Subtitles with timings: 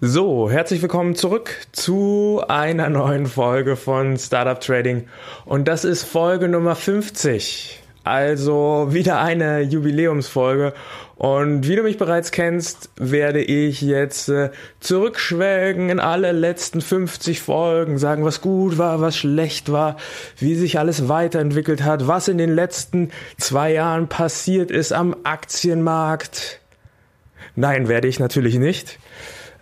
[0.00, 5.06] So, herzlich willkommen zurück zu einer neuen Folge von Startup Trading.
[5.44, 7.80] Und das ist Folge Nummer 50.
[8.04, 10.74] Also wieder eine Jubiläumsfolge.
[11.16, 17.40] Und wie du mich bereits kennst, werde ich jetzt äh, zurückschwelgen in alle letzten 50
[17.40, 19.96] Folgen, sagen, was gut war, was schlecht war,
[20.38, 26.61] wie sich alles weiterentwickelt hat, was in den letzten zwei Jahren passiert ist am Aktienmarkt.
[27.54, 28.98] Nein, werde ich natürlich nicht.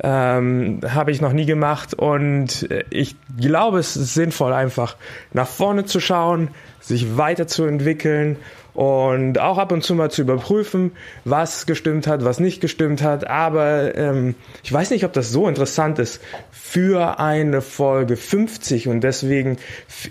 [0.03, 4.97] Ähm, Habe ich noch nie gemacht und äh, ich glaube, es ist sinnvoll, einfach
[5.35, 6.49] nach vorne zu schauen,
[6.81, 8.37] sich weiterzuentwickeln
[8.75, 10.93] und auch ab und zu mal zu überprüfen,
[11.25, 13.27] was gestimmt hat, was nicht gestimmt hat.
[13.27, 16.21] Aber ähm, ich weiß nicht, ob das so interessant ist
[16.51, 19.59] für eine Folge 50 und deswegen,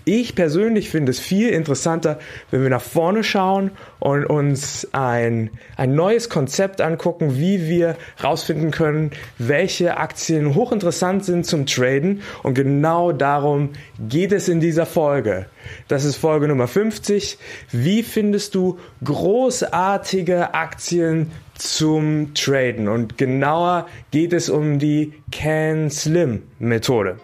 [0.06, 2.20] ich persönlich finde es viel interessanter,
[2.52, 8.72] wenn wir nach vorne schauen und uns ein, ein neues Konzept angucken, wie wir rausfinden
[8.72, 13.70] können, welche Aktien hochinteressant sind zum Traden und genau darum
[14.00, 15.46] geht es in dieser Folge.
[15.88, 17.38] Das ist Folge Nummer 50.
[17.72, 22.88] Wie findest du großartige Aktien zum Traden?
[22.88, 27.18] Und genauer geht es um die Can Slim Methode.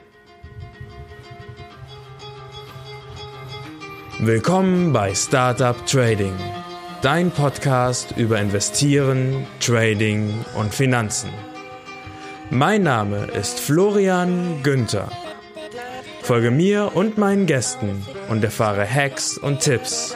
[4.19, 6.33] Willkommen bei Startup Trading,
[7.01, 11.29] dein Podcast über Investieren, Trading und Finanzen.
[12.49, 15.09] Mein Name ist Florian Günther.
[16.21, 20.15] Folge mir und meinen Gästen und erfahre Hacks und Tipps,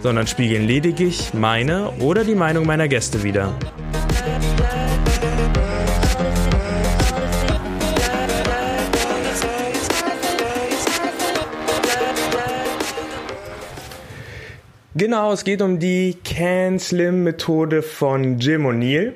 [0.00, 3.54] sondern spiegeln lediglich meine oder die Meinung meiner Gäste wider.
[14.98, 19.12] Genau, es geht um die Can Slim Methode von Jim O'Neill.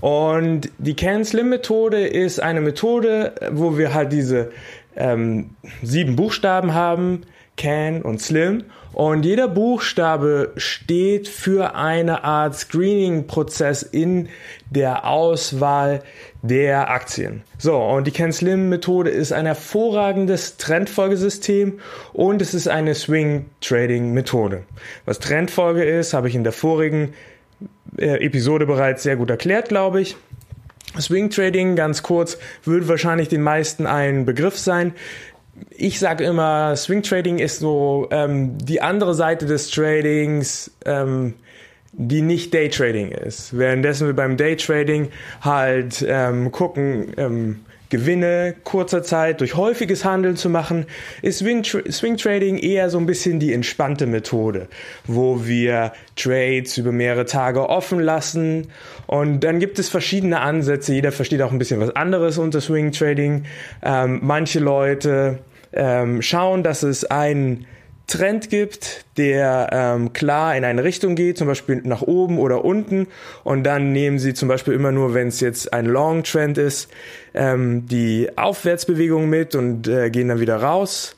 [0.00, 4.50] Und die Can Slim Methode ist eine Methode, wo wir halt diese
[4.96, 5.50] ähm,
[5.82, 7.22] sieben Buchstaben haben,
[7.58, 8.64] Can und Slim.
[8.94, 14.28] Und jeder Buchstabe steht für eine Art Screening-Prozess in
[14.70, 16.02] der Auswahl
[16.42, 17.42] der Aktien.
[17.58, 21.80] So, und die Can Slim Methode ist ein hervorragendes Trendfolgesystem
[22.12, 24.62] und es ist eine Swing Trading Methode.
[25.06, 27.14] Was Trendfolge ist, habe ich in der vorigen
[27.98, 30.16] äh, Episode bereits sehr gut erklärt, glaube ich.
[31.00, 34.92] Swing Trading, ganz kurz, wird wahrscheinlich den meisten ein Begriff sein.
[35.70, 41.34] Ich sage immer, Swing Trading ist so ähm, die andere Seite des Tradings, ähm,
[41.92, 43.56] die nicht Day Trading ist.
[43.56, 45.08] Währenddessen wir beim Day Trading
[45.40, 47.60] halt ähm, gucken, ähm,
[47.94, 50.86] Gewinne kurzer Zeit durch häufiges Handeln zu machen,
[51.22, 51.62] ist Swing,
[52.16, 54.66] Trading eher so ein bisschen die entspannte Methode,
[55.06, 58.66] wo wir Trades über mehrere Tage offen lassen
[59.06, 60.92] und dann gibt es verschiedene Ansätze.
[60.92, 63.44] Jeder versteht auch ein bisschen was anderes unter Swing Trading.
[63.80, 65.38] Ähm, manche Leute
[65.72, 67.66] ähm, schauen, dass es einen
[68.06, 73.06] Trend gibt, der ähm, klar in eine Richtung geht, zum Beispiel nach oben oder unten.
[73.44, 76.90] Und dann nehmen sie zum Beispiel immer nur, wenn es jetzt ein Long Trend ist,
[77.32, 81.16] ähm, die Aufwärtsbewegung mit und äh, gehen dann wieder raus.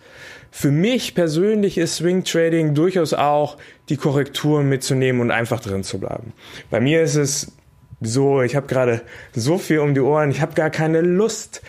[0.52, 3.58] Für mich persönlich ist Swing Trading durchaus auch
[3.88, 6.32] die Korrekturen mitzunehmen und einfach drin zu bleiben.
[6.70, 7.52] Bei mir ist es
[8.00, 9.02] so, ich habe gerade
[9.34, 11.62] so viel um die Ohren, ich habe gar keine Lust,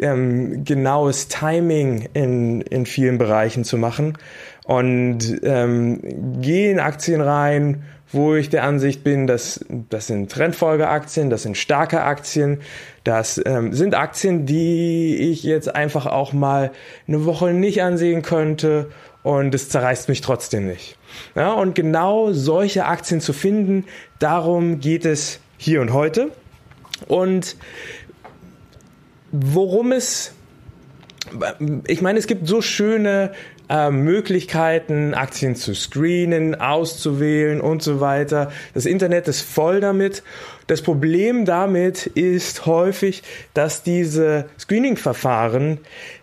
[0.00, 4.18] ähm, genaues Timing in, in vielen Bereichen zu machen
[4.66, 11.30] und ähm, gehe in Aktien rein, wo ich der Ansicht bin, dass das sind Trendfolgeaktien,
[11.30, 12.60] das sind starke Aktien,
[13.04, 16.72] das ähm, sind Aktien, die ich jetzt einfach auch mal
[17.06, 18.90] eine Woche nicht ansehen könnte
[19.22, 20.96] und es zerreißt mich trotzdem nicht.
[21.34, 23.84] Ja, und genau solche Aktien zu finden,
[24.18, 26.30] darum geht es hier und heute.
[27.06, 27.56] Und
[29.30, 30.32] worum es
[31.86, 33.32] ich meine, es gibt so schöne
[33.68, 38.52] äh, Möglichkeiten, Aktien zu screenen, auszuwählen und so weiter.
[38.74, 40.22] Das Internet ist voll damit.
[40.66, 43.22] Das Problem damit ist häufig,
[43.54, 45.78] dass diese Screening-Verfahren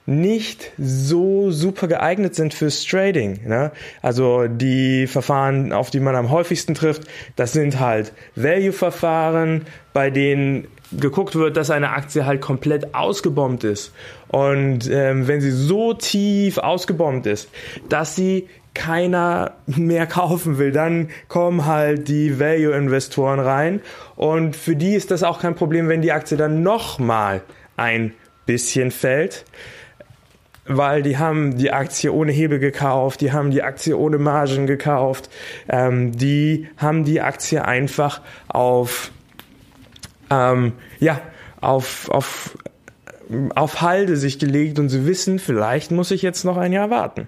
[0.06, 3.40] nicht so super geeignet sind fürs Trading.
[3.48, 3.72] Ne?
[4.02, 7.04] Also die Verfahren, auf die man am häufigsten trifft,
[7.38, 10.68] das sind halt Value-Verfahren, bei denen
[11.00, 13.94] geguckt wird, dass eine Aktie halt komplett ausgebombt ist.
[14.28, 17.50] Und ähm, wenn sie so tief ausgebombt ist,
[17.90, 23.82] dass sie keiner mehr kaufen will, dann kommen halt die Value-Investoren rein.
[24.16, 27.42] Und für die ist das auch kein Problem, wenn die Aktie dann nochmal
[27.78, 28.14] ein
[28.46, 29.46] bisschen fällt
[30.66, 35.30] weil die haben die Aktie ohne Hebel gekauft, die haben die Aktie ohne Margen gekauft,
[35.70, 39.12] ähm, die haben die Aktie einfach auf,
[40.34, 41.22] ähm, ja,
[41.62, 42.58] auf, auf,
[43.56, 47.28] auf Halde sich gelegt und sie wissen, vielleicht muss ich jetzt noch ein Jahr warten.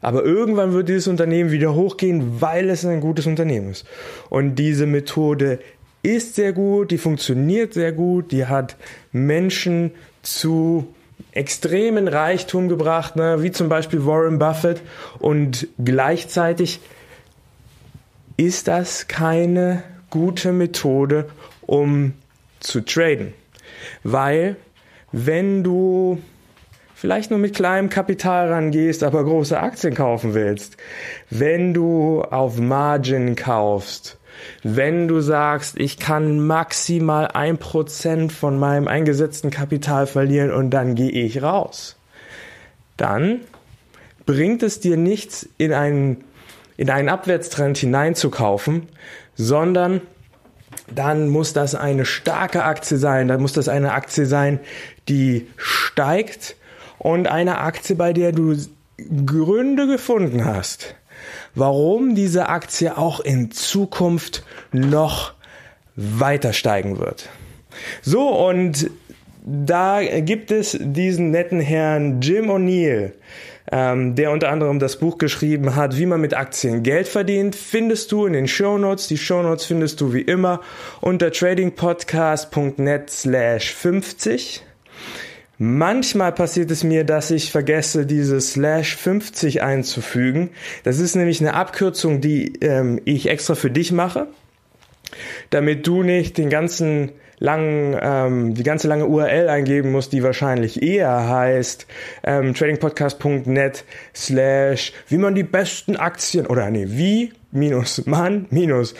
[0.00, 3.86] Aber irgendwann wird dieses Unternehmen wieder hochgehen, weil es ein gutes Unternehmen ist.
[4.30, 5.58] Und diese Methode
[6.02, 8.76] ist sehr gut, die funktioniert sehr gut, die hat
[9.12, 9.90] Menschen
[10.22, 10.94] zu
[11.32, 13.42] extremen Reichtum gebracht, ne?
[13.42, 14.80] wie zum Beispiel Warren Buffett.
[15.18, 16.80] Und gleichzeitig
[18.36, 21.28] ist das keine gute Methode,
[21.62, 22.14] um
[22.60, 23.34] zu traden.
[24.02, 24.56] Weil
[25.12, 26.20] wenn du
[26.94, 30.76] vielleicht nur mit kleinem Kapital rangehst, aber große Aktien kaufen willst,
[31.30, 34.18] wenn du auf Margin kaufst,
[34.62, 40.94] wenn du sagst, ich kann maximal ein Prozent von meinem eingesetzten Kapital verlieren und dann
[40.94, 41.96] gehe ich raus,
[42.96, 43.40] dann
[44.26, 46.24] bringt es dir nichts, in einen,
[46.76, 48.88] in einen Abwärtstrend hineinzukaufen,
[49.36, 50.00] sondern
[50.94, 54.60] dann muss das eine starke Aktie sein, dann muss das eine Aktie sein,
[55.08, 56.56] die steigt
[56.98, 58.56] und eine Aktie, bei der du
[59.24, 60.94] Gründe gefunden hast,
[61.54, 65.34] warum diese Aktie auch in Zukunft noch
[65.94, 67.28] weiter steigen wird.
[68.02, 68.90] So, und
[69.44, 73.12] da gibt es diesen netten Herrn Jim O'Neill,
[73.70, 78.12] ähm, der unter anderem das Buch geschrieben hat, wie man mit Aktien Geld verdient, findest
[78.12, 79.08] du in den Show Notes.
[79.08, 80.60] Die Show Notes findest du wie immer
[81.00, 84.64] unter tradingpodcast.net slash 50.
[85.60, 90.50] Manchmal passiert es mir, dass ich vergesse, diese Slash 50 einzufügen.
[90.84, 94.28] Das ist nämlich eine Abkürzung, die ähm, ich extra für dich mache,
[95.50, 100.82] damit du nicht den ganzen langen, ähm, die ganze lange URL eingeben musst, die wahrscheinlich
[100.82, 101.86] eher heißt
[102.24, 108.94] ähm, tradingpodcast.net slash wie man die besten Aktien oder nee, wie minus man minus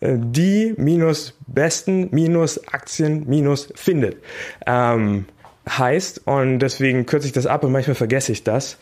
[0.00, 4.16] äh, die minus besten minus Aktien minus findet.
[4.66, 5.26] Ähm,
[5.68, 8.76] heißt und deswegen kürze ich das ab und manchmal vergesse ich das.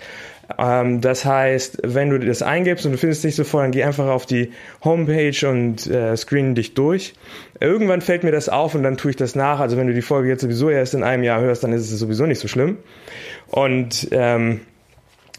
[0.58, 3.84] Ähm, das heißt, wenn du das eingibst und du findest es nicht sofort, dann geh
[3.84, 4.52] einfach auf die
[4.84, 7.14] Homepage und äh, screen dich durch.
[7.60, 9.60] Irgendwann fällt mir das auf und dann tue ich das nach.
[9.60, 11.98] Also wenn du die Folge jetzt sowieso erst in einem Jahr hörst, dann ist es
[11.98, 12.78] sowieso nicht so schlimm.
[13.48, 14.60] Und ähm,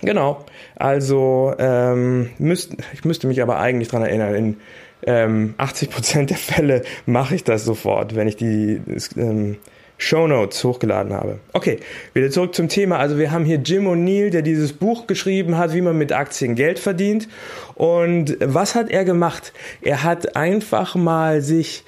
[0.04, 0.44] Genau,
[0.76, 4.58] also ähm, müsst, ich müsste mich aber eigentlich dran erinnern, in
[5.06, 8.82] ähm, 80% der Fälle mache ich das sofort, wenn ich die
[9.16, 9.58] ähm,
[9.98, 11.40] Show Notes hochgeladen habe.
[11.54, 11.80] Okay,
[12.14, 12.98] wieder zurück zum Thema.
[12.98, 16.56] Also wir haben hier Jim O'Neill, der dieses Buch geschrieben hat, wie man mit Aktien
[16.56, 17.28] Geld verdient.
[17.76, 19.54] Und was hat er gemacht?
[19.82, 21.84] Er hat einfach mal sich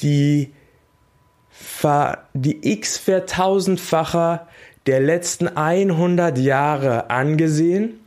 [0.00, 0.52] die,
[2.34, 4.48] die x vertausendfacher
[4.86, 8.00] der letzten 100 Jahre angesehen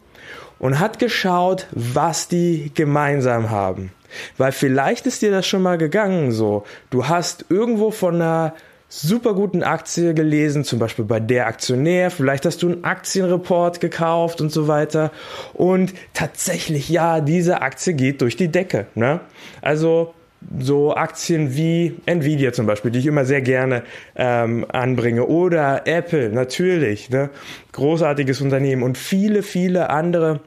[0.60, 3.92] und hat geschaut, was die gemeinsam haben.
[4.38, 6.66] Weil vielleicht ist dir das schon mal gegangen so.
[6.90, 8.54] Du hast irgendwo von einer
[9.02, 14.42] super guten Aktie gelesen, zum Beispiel bei der Aktionär, vielleicht hast du einen Aktienreport gekauft
[14.42, 15.12] und so weiter.
[15.54, 18.88] Und tatsächlich, ja, diese Aktie geht durch die Decke.
[18.96, 19.20] Ne?
[19.62, 20.14] Also
[20.60, 23.84] so Aktien wie Nvidia zum Beispiel, die ich immer sehr gerne
[24.16, 27.30] ähm, anbringe, oder Apple natürlich, ne?
[27.72, 30.42] großartiges Unternehmen und viele, viele andere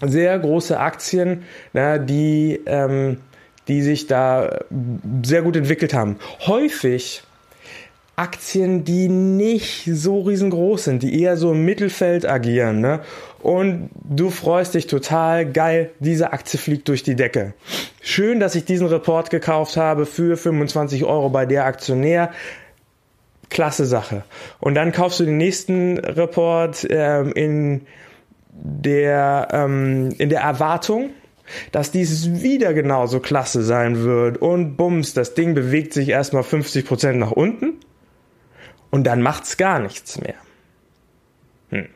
[0.00, 3.18] sehr große Aktien, ne, die, ähm,
[3.66, 4.60] die sich da
[5.24, 6.16] sehr gut entwickelt haben.
[6.46, 7.22] Häufig
[8.18, 13.00] Aktien, die nicht so riesengroß sind, die eher so im Mittelfeld agieren, ne?
[13.40, 17.54] Und du freust dich total, geil, diese Aktie fliegt durch die Decke.
[18.02, 22.32] Schön, dass ich diesen Report gekauft habe für 25 Euro bei der Aktionär.
[23.50, 24.24] Klasse Sache.
[24.60, 27.86] Und dann kaufst du den nächsten Report ähm, in
[28.50, 31.10] der ähm, in der Erwartung,
[31.72, 37.12] dass dieses wieder genauso klasse sein wird und bums, das Ding bewegt sich erstmal 50%
[37.12, 37.77] nach unten
[38.90, 40.34] und dann macht's gar nichts mehr.
[41.70, 41.88] Hm.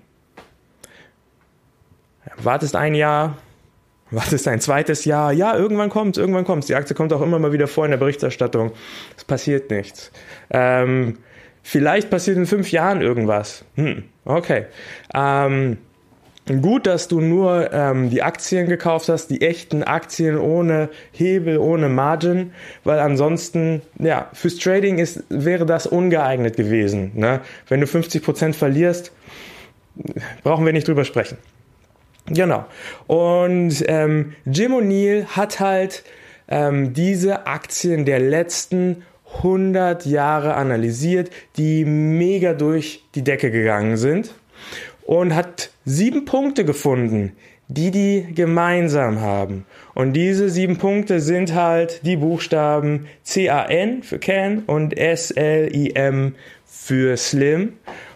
[2.37, 3.37] Wartest ein Jahr,
[4.11, 6.67] wartest ein zweites Jahr, ja, irgendwann kommt's, irgendwann kommt's.
[6.67, 8.73] Die Aktie kommt auch immer mal wieder vor in der Berichterstattung.
[9.17, 10.13] Es passiert nichts.
[10.51, 11.19] Ähm,
[11.63, 13.65] vielleicht passiert in fünf Jahren irgendwas.
[13.77, 14.67] Hm, okay.
[15.15, 15.79] Ähm,
[16.47, 21.89] Gut, dass du nur ähm, die Aktien gekauft hast, die echten Aktien ohne Hebel, ohne
[21.89, 27.13] Margin, weil ansonsten, ja, fürs Trading ist, wäre das ungeeignet gewesen.
[27.15, 27.41] Ne?
[27.69, 29.13] Wenn du 50% verlierst,
[30.43, 31.39] brauchen wir nicht drüber sprechen.
[32.27, 32.65] Genau.
[33.07, 36.03] Und ähm, Jim O'Neill hat halt
[36.49, 39.05] ähm, diese Aktien der letzten
[39.37, 44.35] 100 Jahre analysiert, die mega durch die Decke gegangen sind
[45.05, 47.33] und hat sieben Punkte gefunden,
[47.69, 49.65] die die gemeinsam haben.
[49.95, 56.35] Und diese sieben Punkte sind halt die Buchstaben C-A-N für Can und S-L-I-M
[56.67, 57.75] für Slim.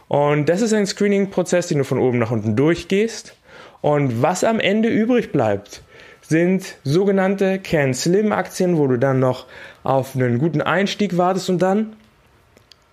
[0.09, 3.37] Und das ist ein Screening-Prozess, den du von oben nach unten durchgehst.
[3.81, 5.83] Und was am Ende übrig bleibt,
[6.23, 9.47] sind sogenannte Can Slim Aktien, wo du dann noch
[9.85, 11.95] auf einen guten Einstieg wartest und dann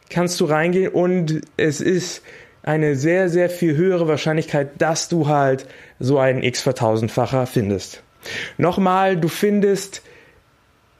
[0.09, 2.21] kannst du reingehen und es ist
[2.63, 5.67] eine sehr, sehr viel höhere Wahrscheinlichkeit, dass du halt
[5.99, 8.01] so einen x-vertausendfacher findest.
[8.57, 10.01] Nochmal, du findest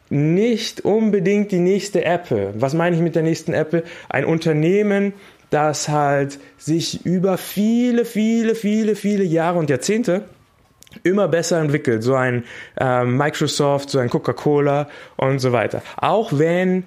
[0.10, 2.54] nicht unbedingt die nächste Apple.
[2.58, 3.84] Was meine ich mit der nächsten Apple?
[4.10, 5.14] Ein Unternehmen,
[5.50, 10.26] das halt sich über viele, viele, viele, viele Jahre und Jahrzehnte
[11.04, 12.04] immer besser entwickelt.
[12.04, 12.44] So ein
[12.80, 15.82] äh, Microsoft, so ein Coca-Cola und so weiter.
[15.98, 16.84] Auch wenn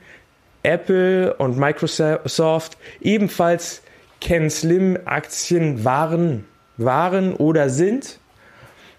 [0.62, 3.82] Apple und Microsoft ebenfalls
[4.26, 6.46] Ken Slim Aktien waren,
[6.78, 8.18] waren oder sind,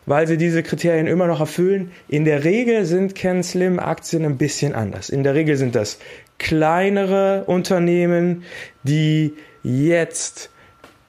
[0.06, 1.92] weil sie diese Kriterien immer noch erfüllen.
[2.08, 5.10] In der Regel sind Ken Slim Aktien ein bisschen anders.
[5.10, 6.00] In der Regel sind das
[6.38, 8.46] kleinere Unternehmen,
[8.84, 10.50] die jetzt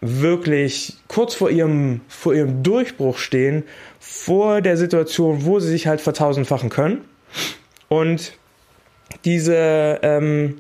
[0.01, 3.63] wirklich kurz vor ihrem, vor ihrem Durchbruch stehen,
[4.01, 7.05] vor der Situation, wo sie sich halt vertausendfachen können.
[7.87, 8.33] Und
[9.25, 10.57] diese, ähm,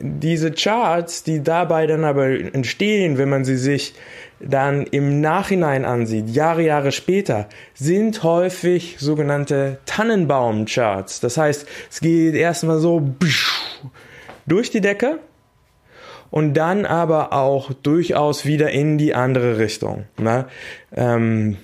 [0.00, 3.94] diese Charts, die dabei dann aber entstehen, wenn man sie sich
[4.40, 11.20] dann im Nachhinein ansieht, Jahre, Jahre später, sind häufig sogenannte Tannenbaum-Charts.
[11.20, 13.14] Das heißt, es geht erstmal so
[14.46, 15.20] durch die Decke
[16.30, 20.06] und dann aber auch durchaus wieder in die andere Richtung.
[20.18, 20.46] Ne?
[20.96, 21.58] Ähm,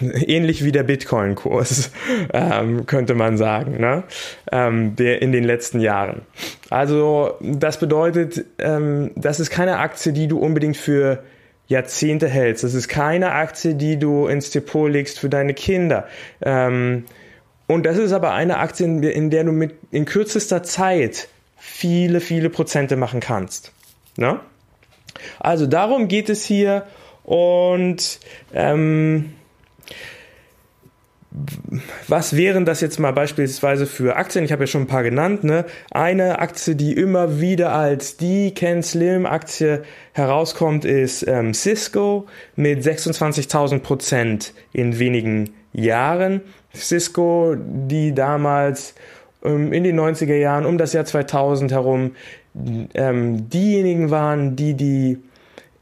[0.00, 1.90] ähnlich wie der Bitcoin-Kurs,
[2.32, 4.04] ähm, könnte man sagen, ne?
[4.50, 6.22] ähm, der in den letzten Jahren.
[6.70, 11.22] Also das bedeutet, ähm, das ist keine Aktie, die du unbedingt für
[11.68, 12.64] Jahrzehnte hältst.
[12.64, 16.06] Das ist keine Aktie, die du ins Depot legst für deine Kinder.
[16.40, 17.04] Ähm,
[17.66, 22.48] und das ist aber eine Aktie, in der du mit in kürzester Zeit viele, viele
[22.50, 23.72] Prozente machen kannst.
[24.16, 24.40] Ne?
[25.40, 26.86] Also darum geht es hier
[27.24, 28.20] und
[28.54, 29.32] ähm,
[32.08, 34.44] was wären das jetzt mal beispielsweise für Aktien?
[34.44, 35.44] Ich habe ja schon ein paar genannt.
[35.44, 35.64] Ne?
[35.90, 42.82] Eine Aktie, die immer wieder als die Ken Slim Aktie herauskommt, ist ähm, Cisco mit
[42.82, 46.40] 26.000 Prozent in wenigen Jahren.
[46.74, 48.94] Cisco, die damals
[49.44, 52.12] ähm, in den 90er Jahren um das Jahr 2000 herum
[52.94, 55.18] ähm, diejenigen waren, die die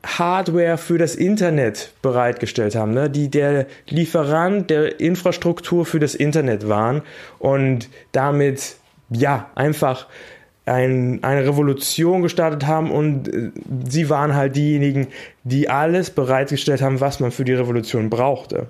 [0.05, 3.11] Hardware für das Internet bereitgestellt haben, ne?
[3.11, 7.03] die der Lieferant der Infrastruktur für das Internet waren
[7.39, 8.77] und damit
[9.11, 10.07] ja einfach
[10.67, 13.51] ein, eine Revolution gestartet haben und äh,
[13.89, 15.09] sie waren halt diejenigen,
[15.45, 18.67] die alles bereitgestellt haben, was man für die Revolution brauchte.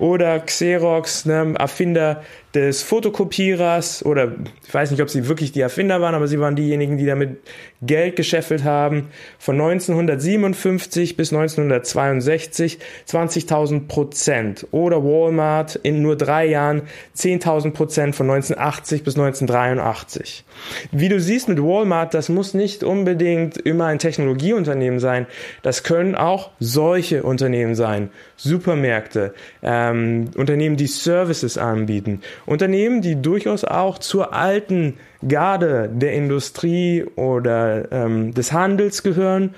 [0.00, 2.22] Oder Xerox, ne, Erfinder
[2.54, 4.32] des Fotokopierers oder
[4.66, 7.38] ich weiß nicht, ob sie wirklich die Erfinder waren, aber sie waren diejenigen, die damit
[7.82, 9.08] Geld gescheffelt haben.
[9.38, 14.66] Von 1957 bis 1962 20.000 Prozent.
[14.70, 16.82] Oder Walmart in nur drei Jahren
[17.16, 20.44] 10.000 Prozent von 1980 bis 1983.
[20.90, 25.26] Wie du siehst mit Walmart, das muss nicht unbedingt immer ein Technologieunternehmen sein.
[25.62, 28.10] Das können auch solche Unternehmen sein.
[28.36, 37.04] Supermärkte, ähm, Unternehmen, die Services anbieten, Unternehmen, die durchaus auch zur alten Garde der Industrie
[37.16, 39.54] oder ähm, des Handels gehören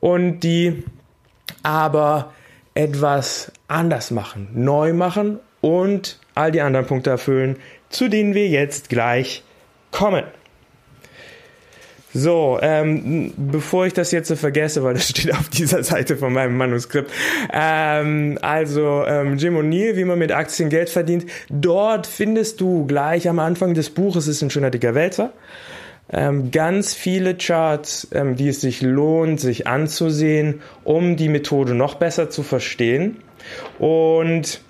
[0.00, 0.84] und die
[1.62, 2.32] aber
[2.74, 7.56] etwas anders machen, neu machen und all die anderen Punkte erfüllen,
[7.88, 9.42] zu denen wir jetzt gleich
[9.90, 10.24] kommen.
[12.14, 16.32] So, ähm, bevor ich das jetzt so vergesse, weil das steht auf dieser Seite von
[16.32, 17.10] meinem Manuskript.
[17.52, 21.26] Ähm, also ähm, Jim O'Neill, wie man mit Aktien Geld verdient.
[21.48, 25.32] Dort findest du gleich am Anfang des Buches, ist ein schöner dicker Wälzer,
[26.10, 31.94] ähm, ganz viele Charts, ähm, die es sich lohnt, sich anzusehen, um die Methode noch
[31.94, 33.16] besser zu verstehen.
[33.78, 34.60] Und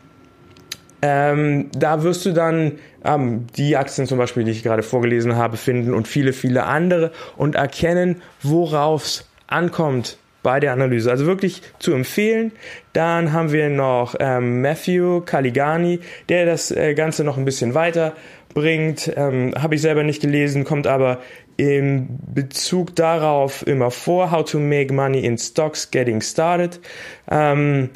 [1.02, 5.56] ähm, da wirst du dann ähm, die Aktien zum Beispiel, die ich gerade vorgelesen habe,
[5.56, 11.10] finden und viele, viele andere und erkennen, worauf es ankommt bei der Analyse.
[11.10, 12.52] Also wirklich zu empfehlen.
[12.92, 18.14] Dann haben wir noch ähm, Matthew Caligani, der das äh, Ganze noch ein bisschen weiter
[18.54, 19.12] bringt.
[19.16, 21.18] Ähm, Habe ich selber nicht gelesen, kommt aber
[21.56, 24.30] im Bezug darauf immer vor.
[24.30, 26.80] How to make money in stocks getting started.
[27.30, 27.90] Ähm,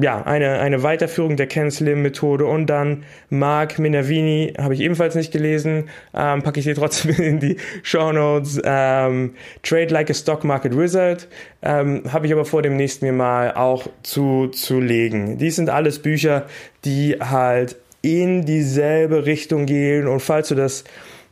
[0.00, 5.14] ja, eine, eine Weiterführung der Ken Slim Methode und dann Mark Minervini, habe ich ebenfalls
[5.14, 8.60] nicht gelesen, ähm, packe ich hier trotzdem in die Show Notes.
[8.64, 11.28] Ähm, Trade Like a Stock Market Wizard
[11.62, 15.38] ähm, habe ich aber vor dem nächsten mal auch zu, zu legen.
[15.38, 16.46] Dies sind alles Bücher,
[16.84, 20.84] die halt in dieselbe Richtung gehen und falls du das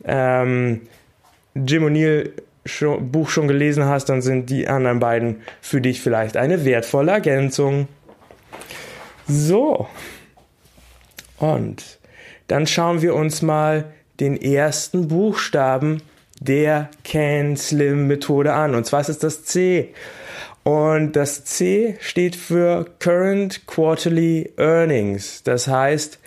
[0.04, 0.82] ähm,
[1.54, 2.30] Jim O'Neill
[3.00, 7.88] Buch schon gelesen hast, dann sind die anderen beiden für dich vielleicht eine wertvolle Ergänzung.
[9.28, 9.88] So.
[11.38, 11.98] Und
[12.48, 16.02] dann schauen wir uns mal den ersten Buchstaben
[16.40, 18.74] der Can-Slim-Methode an.
[18.74, 19.94] Und zwar ist es das C.
[20.62, 25.42] Und das C steht für Current Quarterly Earnings.
[25.44, 26.18] Das heißt,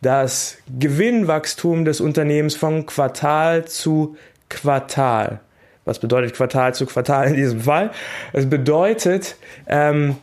[0.00, 4.16] das Gewinnwachstum des Unternehmens von Quartal zu
[4.48, 5.40] Quartal.
[5.84, 7.90] Was bedeutet Quartal zu Quartal in diesem Fall?
[8.32, 10.16] Es bedeutet ähm,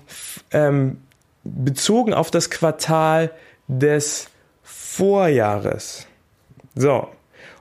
[0.52, 0.98] ähm,
[1.56, 3.32] bezogen auf das Quartal
[3.68, 4.30] des
[4.64, 6.08] Vorjahres.
[6.76, 7.08] So,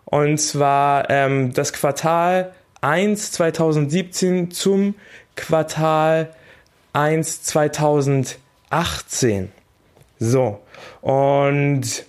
[0.04, 4.94] und zwar ähm, das Quartal 1 2017 zum
[5.36, 6.34] Quartal
[6.92, 9.52] 1 2018.
[10.18, 10.60] So,
[11.00, 12.04] und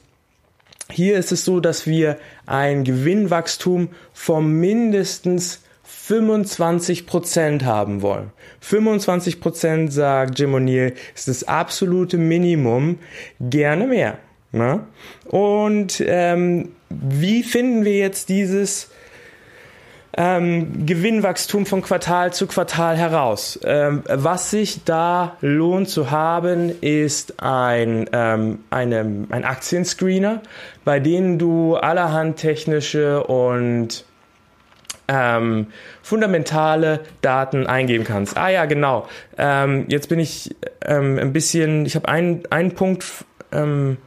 [0.91, 5.61] hier ist es so, dass wir ein Gewinnwachstum von mindestens
[6.09, 8.31] 25% haben wollen.
[8.63, 12.97] 25% sagt Jim O'Neill ist das absolute Minimum.
[13.39, 14.17] Gerne mehr.
[14.51, 14.81] Ne?
[15.25, 18.89] Und ähm, wie finden wir jetzt dieses
[20.17, 23.59] ähm, Gewinnwachstum von Quartal zu Quartal heraus.
[23.63, 30.41] Ähm, was sich da lohnt zu haben, ist ein, ähm, eine, ein Aktienscreener,
[30.83, 34.03] bei denen du allerhand technische und
[35.09, 35.67] ähm,
[36.03, 38.37] fundamentale Daten eingeben kannst.
[38.37, 39.07] Ah ja, genau.
[39.37, 43.05] Ähm, jetzt bin ich ähm, ein bisschen, ich habe einen, einen Punkt
[43.51, 43.97] ähm,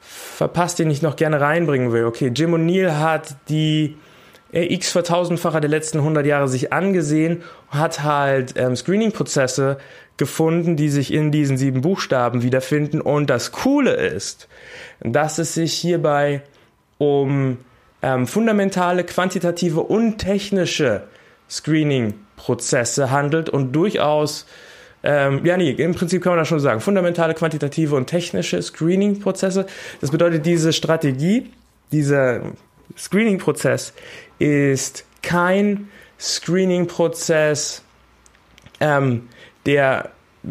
[0.00, 2.04] verpasst, den ich noch gerne reinbringen will.
[2.04, 3.96] Okay, Jim O'Neill hat die
[4.50, 9.78] x vertausendfacher der letzten 100 Jahre sich angesehen, hat halt ähm, Screening-Prozesse
[10.16, 13.00] gefunden, die sich in diesen sieben Buchstaben wiederfinden.
[13.00, 14.48] Und das Coole ist,
[15.00, 16.42] dass es sich hierbei
[16.98, 17.58] um
[18.04, 21.04] ähm, fundamentale, quantitative und technische
[21.48, 24.44] Screening-Prozesse handelt und durchaus,
[25.02, 29.64] ähm, ja, nee, im Prinzip kann man das schon sagen, fundamentale, quantitative und technische Screening-Prozesse.
[30.02, 31.50] Das bedeutet, diese Strategie,
[31.92, 32.42] dieser
[32.94, 33.94] Screening-Prozess
[34.38, 35.88] ist kein
[36.20, 37.82] Screening-Prozess,
[38.80, 39.30] ähm,
[39.64, 40.10] der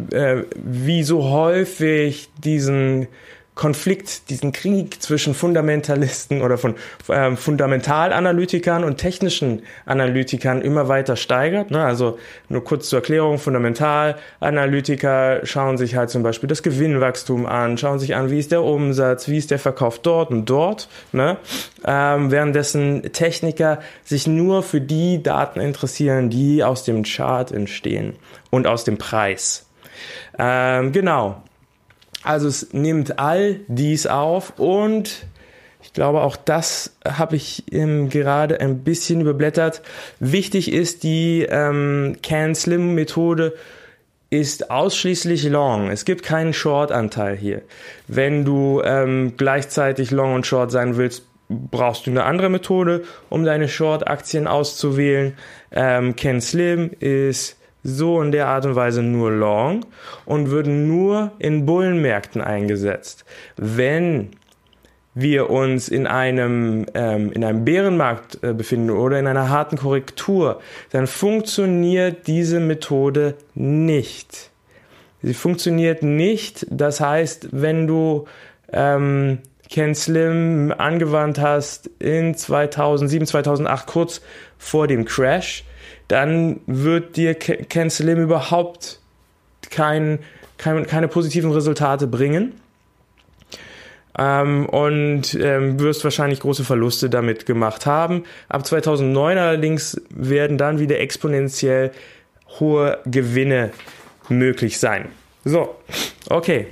[0.09, 3.07] äh, wie so häufig diesen
[3.55, 6.73] Konflikt, diesen Krieg zwischen Fundamentalisten oder von
[7.09, 11.69] ähm, Fundamentalanalytikern und technischen Analytikern immer weiter steigert.
[11.69, 11.83] Ne?
[11.83, 12.17] Also
[12.49, 18.15] nur kurz zur Erklärung, Fundamentalanalytiker schauen sich halt zum Beispiel das Gewinnwachstum an, schauen sich
[18.15, 21.37] an, wie ist der Umsatz, wie ist der Verkauf dort und dort, ne?
[21.85, 28.15] ähm, währenddessen Techniker sich nur für die Daten interessieren, die aus dem Chart entstehen
[28.49, 29.67] und aus dem Preis.
[30.39, 31.43] Ähm, genau.
[32.23, 35.25] Also es nimmt all dies auf und
[35.83, 39.81] ich glaube, auch das habe ich ähm, gerade ein bisschen überblättert.
[40.19, 43.53] Wichtig ist, die ähm, Can-Slim-Methode
[44.29, 45.91] ist ausschließlich Long.
[45.91, 47.61] Es gibt keinen Short-Anteil hier.
[48.07, 53.43] Wenn du ähm, gleichzeitig Long und Short sein willst, brauchst du eine andere Methode, um
[53.43, 55.37] deine Short-Aktien auszuwählen.
[55.71, 59.85] Ähm, Can Slim ist so in der Art und Weise nur long
[60.25, 63.25] und würden nur in Bullenmärkten eingesetzt.
[63.57, 64.29] Wenn
[65.15, 70.59] wir uns in einem, ähm, in einem Bärenmarkt äh, befinden oder in einer harten Korrektur,
[70.91, 74.49] dann funktioniert diese Methode nicht.
[75.21, 76.65] Sie funktioniert nicht.
[76.69, 78.25] Das heißt, wenn du
[78.71, 84.21] ähm, Ken Slim angewandt hast in 2007, 2008, kurz
[84.57, 85.63] vor dem Crash,
[86.07, 88.99] dann wird dir Ken Slim überhaupt
[89.69, 90.19] kein,
[90.57, 92.53] kein, keine positiven Resultate bringen.
[94.15, 98.25] Ähm, und ähm, wirst wahrscheinlich große Verluste damit gemacht haben.
[98.47, 101.91] Ab 2009 allerdings werden dann wieder exponentiell
[102.59, 103.71] hohe Gewinne
[104.29, 105.07] möglich sein.
[105.45, 105.75] So,
[106.29, 106.67] okay.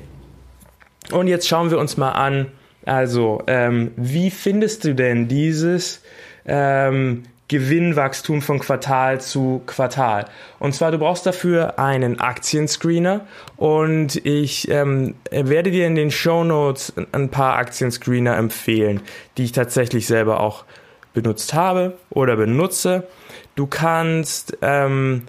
[1.11, 2.51] Und jetzt schauen wir uns mal an,
[2.85, 6.01] also ähm, wie findest du denn dieses
[6.45, 10.25] ähm, Gewinnwachstum von Quartal zu Quartal.
[10.57, 16.45] Und zwar, du brauchst dafür einen Aktienscreener und ich ähm, werde dir in den Show
[16.45, 19.01] Notes ein paar Aktienscreener empfehlen,
[19.37, 20.63] die ich tatsächlich selber auch
[21.13, 23.05] benutzt habe oder benutze.
[23.55, 25.23] Du kannst ähm,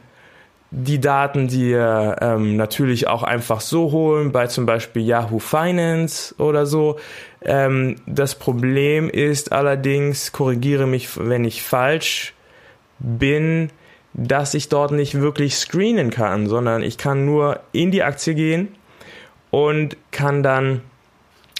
[0.75, 6.65] die Daten dir ähm, natürlich auch einfach so holen, bei zum Beispiel Yahoo Finance oder
[6.65, 6.99] so.
[7.43, 12.33] Ähm, das Problem ist allerdings, korrigiere mich, wenn ich falsch
[12.99, 13.69] bin,
[14.15, 18.69] dass ich dort nicht wirklich screenen kann, sondern ich kann nur in die Aktie gehen
[19.51, 20.81] und kann dann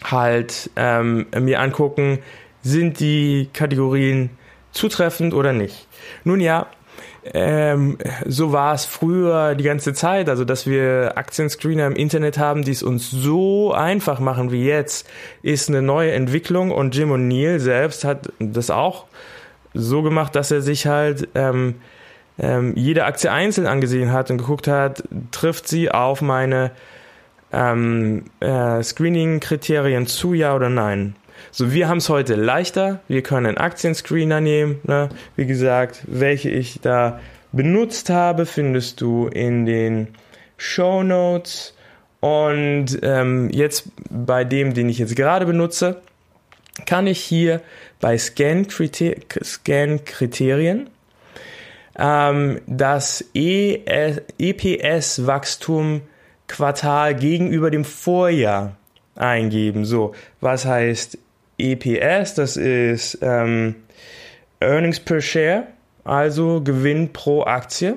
[0.03, 2.21] halt ähm, mir angucken,
[2.63, 4.31] sind die Kategorien
[4.73, 5.87] zutreffend oder nicht.
[6.25, 6.67] Nun ja,
[7.25, 12.65] ähm, so war es früher die ganze Zeit, also dass wir Aktienscreener im Internet haben,
[12.65, 15.09] die es uns so einfach machen wie jetzt,
[15.43, 19.07] ist eine neue Entwicklung und Jim O'Neill selbst hat das auch
[19.73, 21.77] so gemacht, dass er sich halt ähm,
[22.39, 26.73] ähm, jede Aktie einzeln angesehen hat und geguckt hat, trifft sie auf meine
[27.53, 31.15] ähm, äh, Screening-Kriterien zu, ja oder nein.
[31.51, 33.01] So, wir haben es heute leichter.
[33.09, 34.81] Wir können einen Aktienscreener nehmen.
[34.85, 35.09] Ne?
[35.37, 37.21] Wie gesagt, welche ich da
[37.53, 40.09] benutzt habe, findest du in den
[40.57, 41.75] Show Notes.
[42.21, 46.01] Und ähm, jetzt bei dem, den ich jetzt gerade benutze,
[46.87, 47.61] kann ich hier
[48.01, 50.89] bei Scan-Kriterien
[51.99, 56.01] ähm, das EPS-Wachstum
[56.49, 58.77] Quartal gegenüber dem Vorjahr
[59.15, 59.85] eingeben.
[59.85, 61.19] So, was heißt
[61.63, 63.77] EPS, das ist ähm,
[64.61, 65.67] Earnings per Share,
[66.05, 67.97] also Gewinn pro Aktie.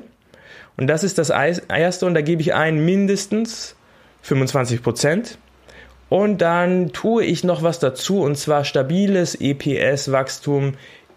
[0.77, 3.75] Und das ist das erste und da gebe ich ein mindestens
[4.23, 5.37] 25 Prozent.
[6.09, 10.73] Und dann tue ich noch was dazu und zwar stabiles EPS-Wachstum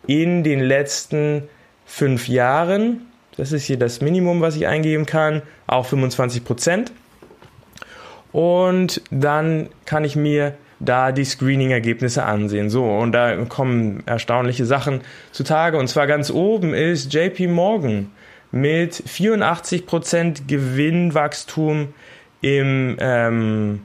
[0.06, 1.42] in den letzten
[1.84, 3.06] fünf Jahren.
[3.36, 6.92] Das ist hier das Minimum, was ich eingeben kann, auch 25 Prozent.
[8.32, 12.70] Und dann kann ich mir da die Screening-Ergebnisse ansehen.
[12.70, 15.00] So, und da kommen erstaunliche Sachen
[15.32, 15.78] zutage.
[15.78, 18.10] Und zwar ganz oben ist JP Morgan
[18.50, 21.88] mit 84% Gewinnwachstum
[22.40, 23.80] im, ähm,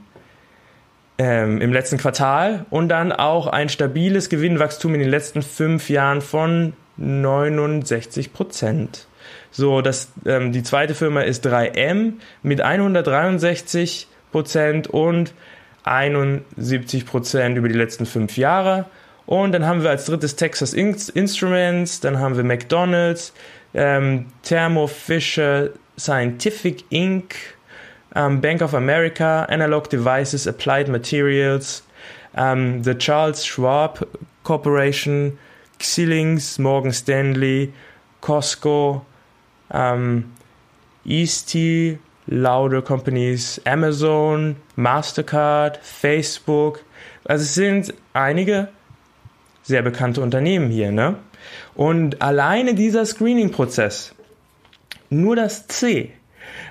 [1.18, 6.22] ähm, im letzten Quartal und dann auch ein stabiles Gewinnwachstum in den letzten fünf Jahren
[6.22, 9.06] von 69%
[9.50, 15.32] So, das, ähm, die zweite Firma ist 3M mit 163% und
[15.84, 18.86] 71 Prozent über die letzten fünf Jahre.
[19.26, 23.32] Und dann haben wir als drittes Texas Instruments, dann haben wir McDonald's,
[23.72, 27.34] ähm, Thermo Fisher Scientific Inc.,
[28.14, 31.84] ähm, Bank of America, Analog Devices, Applied Materials,
[32.36, 34.06] ähm, The Charles Schwab
[34.44, 35.38] Corporation,
[35.78, 37.72] Xilinx, Morgan Stanley,
[38.20, 39.04] Costco,
[39.72, 40.32] ähm,
[41.04, 46.84] Easty, lauter Companies, Amazon, Mastercard, Facebook.
[47.24, 48.68] Also es sind einige
[49.62, 51.16] sehr bekannte Unternehmen hier, ne?
[51.74, 54.14] Und alleine dieser Screening-Prozess,
[55.10, 56.12] nur das C,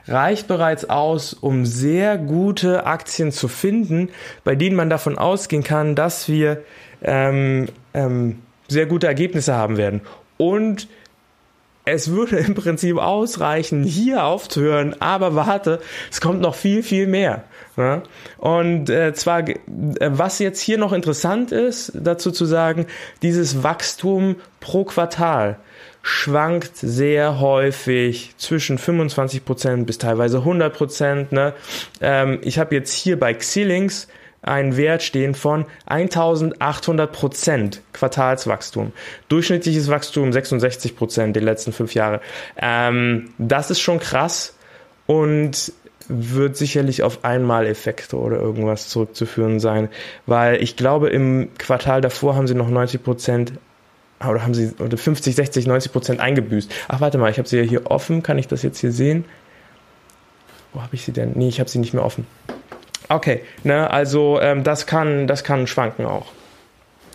[0.07, 4.09] reicht bereits aus, um sehr gute Aktien zu finden,
[4.43, 6.63] bei denen man davon ausgehen kann, dass wir
[7.03, 10.01] ähm, ähm, sehr gute Ergebnisse haben werden.
[10.37, 10.87] Und
[11.85, 15.79] es würde im Prinzip ausreichen, hier aufzuhören, aber warte,
[16.11, 17.43] es kommt noch viel, viel mehr.
[17.77, 18.03] Ja?
[18.37, 22.85] Und äh, zwar, äh, was jetzt hier noch interessant ist, dazu zu sagen,
[23.21, 25.57] dieses Wachstum pro Quartal
[26.01, 31.27] schwankt sehr häufig zwischen 25% bis teilweise 100%.
[31.33, 31.53] Ne?
[32.01, 34.07] Ähm, ich habe jetzt hier bei Xilinx
[34.43, 38.91] einen Wert stehen von 1800 Prozent Quartalswachstum.
[39.29, 42.21] Durchschnittliches Wachstum 66 Prozent die letzten fünf Jahre.
[42.57, 44.55] Ähm, das ist schon krass
[45.07, 45.71] und
[46.09, 49.87] wird sicherlich auf Einmaleffekte oder irgendwas zurückzuführen sein,
[50.25, 53.53] weil ich glaube, im Quartal davor haben sie noch 90 Prozent
[54.19, 56.71] oder haben sie oder 50, 60, 90 Prozent eingebüßt.
[56.87, 58.23] Ach, warte mal, ich habe sie ja hier offen.
[58.23, 59.25] Kann ich das jetzt hier sehen?
[60.73, 61.33] Wo habe ich sie denn?
[61.35, 62.25] Nee, ich habe sie nicht mehr offen.
[63.09, 66.27] Okay, ne, also ähm, das kann, das kann schwanken auch.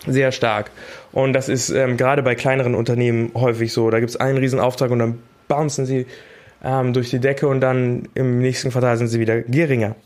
[0.06, 0.70] Sehr stark.
[1.12, 3.90] Und das ist ähm, gerade bei kleineren Unternehmen häufig so.
[3.90, 6.06] Da gibt es einen Riesenauftrag und dann bouncen sie
[6.62, 9.96] ähm, durch die Decke und dann im nächsten Quartal sind sie wieder geringer.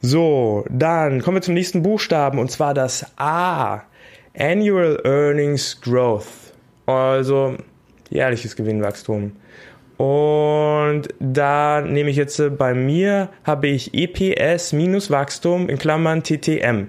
[0.00, 3.82] So, dann kommen wir zum nächsten Buchstaben und zwar das A.
[4.36, 6.26] Annual Earnings Growth.
[6.86, 7.56] Also
[8.10, 9.32] jährliches Gewinnwachstum.
[9.96, 16.22] Und da nehme ich jetzt äh, bei mir, habe ich EPS minus Wachstum in Klammern
[16.22, 16.88] TTM.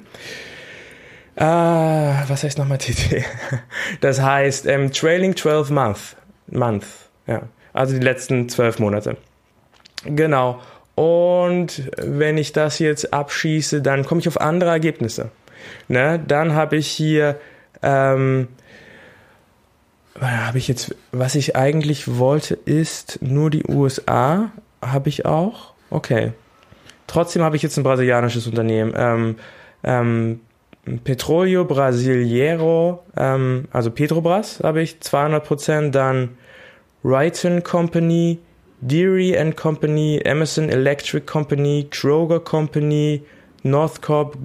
[1.36, 3.24] Äh, was heißt nochmal TT?
[4.02, 6.16] Das heißt ähm, Trailing 12 Month.
[6.48, 6.86] Month,
[7.28, 7.44] ja.
[7.76, 9.18] Also die letzten zwölf Monate.
[10.06, 10.62] Genau.
[10.96, 15.30] Und wenn ich das jetzt abschieße, dann komme ich auf andere Ergebnisse.
[15.90, 16.24] Ne?
[16.26, 17.38] Dann habe ich hier,
[17.84, 18.48] ähm,
[20.20, 24.52] habe ich jetzt, was ich eigentlich wollte, ist nur die USA.
[24.82, 25.74] Habe ich auch.
[25.90, 26.34] Okay.
[27.08, 28.94] Trotzdem habe ich jetzt ein brasilianisches Unternehmen.
[28.96, 29.36] Ähm,
[29.84, 30.40] ähm,
[31.04, 36.38] Petróleo Brasileiro, ähm, also Petrobras habe ich 200% dann
[37.04, 38.40] Wrighton Company,
[38.82, 43.24] Deary and Company, Emerson Electric Company, Kroger Company,
[43.64, 44.38] Northcorp,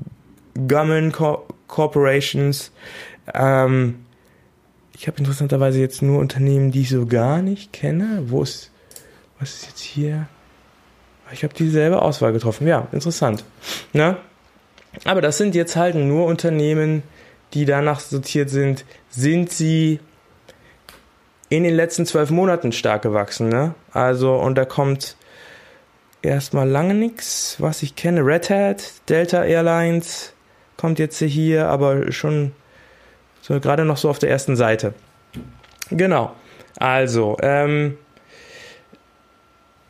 [0.67, 2.73] Gumman Co Corporations.
[3.35, 4.05] Ähm,
[5.01, 8.25] ich habe interessanterweise jetzt nur Unternehmen, die ich so gar nicht kenne.
[8.27, 8.71] Wo ist,
[9.39, 10.29] was ist jetzt hier?
[11.33, 12.67] Ich habe dieselbe Auswahl getroffen.
[12.67, 13.43] Ja, interessant.
[13.95, 14.19] Ne?
[15.07, 17.03] Aber das sind jetzt halt nur Unternehmen,
[17.55, 20.01] die danach sortiert sind, sind sie
[21.49, 23.49] in den letzten zwölf Monaten stark gewachsen.
[23.49, 23.75] Ne?
[23.93, 25.17] Also, und da kommt
[26.21, 28.21] erstmal lange nichts, was ich kenne.
[28.21, 30.35] Red Hat, Delta Airlines
[30.77, 32.53] kommt jetzt hier, aber schon
[33.51, 34.95] so gerade noch so auf der ersten Seite.
[35.91, 36.33] Genau.
[36.79, 37.99] Also, ähm,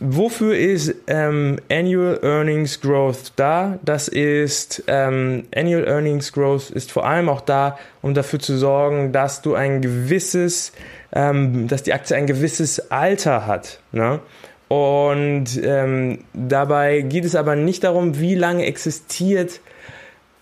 [0.03, 3.79] Wofür ist ähm, Annual Earnings Growth da?
[3.85, 9.13] Das ist ähm, Annual Earnings Growth ist vor allem auch da, um dafür zu sorgen,
[9.13, 10.73] dass du ein gewisses,
[11.13, 13.81] ähm, dass die Aktie ein gewisses Alter hat.
[13.93, 14.21] Ne?
[14.69, 19.61] Und ähm, dabei geht es aber nicht darum, wie lange existiert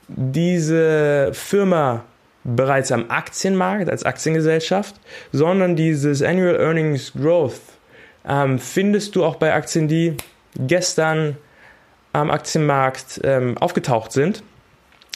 [0.06, 2.04] diese Firma
[2.56, 4.96] bereits am Aktienmarkt als Aktiengesellschaft,
[5.32, 7.60] sondern dieses Annual Earnings Growth
[8.26, 10.16] ähm, findest du auch bei Aktien, die
[10.56, 11.36] gestern
[12.12, 14.42] am Aktienmarkt ähm, aufgetaucht sind,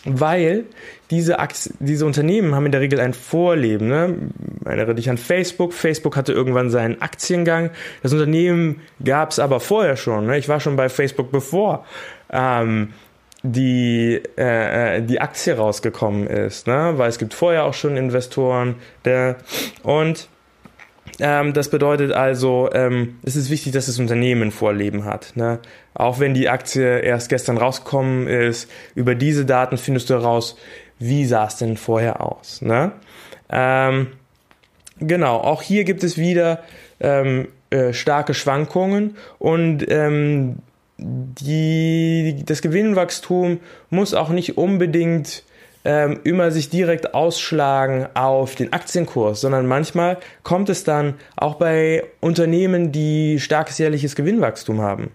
[0.04, 0.64] weil
[1.10, 3.88] diese, Aktien, diese Unternehmen haben in der Regel ein Vorleben.
[3.88, 4.16] Ne?
[4.64, 5.72] Erinnere dich an Facebook.
[5.72, 7.70] Facebook hatte irgendwann seinen Aktiengang.
[8.02, 10.26] Das Unternehmen gab es aber vorher schon.
[10.26, 10.38] Ne?
[10.38, 11.84] Ich war schon bei Facebook, bevor
[12.30, 12.92] ähm,
[13.42, 16.66] die, äh, äh die Aktie rausgekommen ist.
[16.66, 16.94] Ne?
[16.96, 18.76] Weil es gibt vorher auch schon Investoren.
[19.04, 19.36] Der,
[19.82, 20.28] und
[21.20, 25.32] ähm, das bedeutet also, ähm, es ist wichtig, dass das Unternehmen Vorleben hat.
[25.34, 25.58] Ne?
[25.94, 30.56] Auch wenn die Aktie erst gestern rausgekommen ist, über diese Daten findest du heraus,
[30.98, 32.62] wie sah es denn vorher aus.
[32.62, 32.92] Ne?
[33.50, 34.08] Ähm,
[34.98, 36.60] genau, auch hier gibt es wieder
[37.00, 40.58] ähm, äh, starke Schwankungen und ähm,
[41.02, 43.60] die, das Gewinnwachstum
[43.90, 45.44] muss auch nicht unbedingt
[45.84, 52.04] ähm, immer sich direkt ausschlagen auf den Aktienkurs, sondern manchmal kommt es dann auch bei
[52.20, 55.10] Unternehmen, die starkes jährliches Gewinnwachstum haben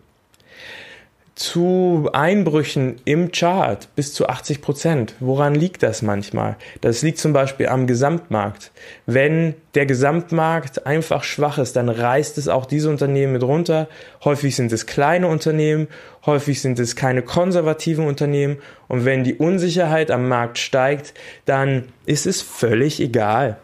[1.37, 5.13] zu Einbrüchen im Chart bis zu 80 Prozent.
[5.19, 6.55] Woran liegt das manchmal?
[6.81, 8.71] Das liegt zum Beispiel am Gesamtmarkt.
[9.05, 13.87] Wenn der Gesamtmarkt einfach schwach ist, dann reißt es auch diese Unternehmen mit runter.
[14.23, 15.87] Häufig sind es kleine Unternehmen,
[16.25, 18.57] häufig sind es keine konservativen Unternehmen.
[18.87, 21.13] Und wenn die Unsicherheit am Markt steigt,
[21.45, 23.57] dann ist es völlig egal,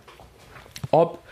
[0.91, 1.22] ob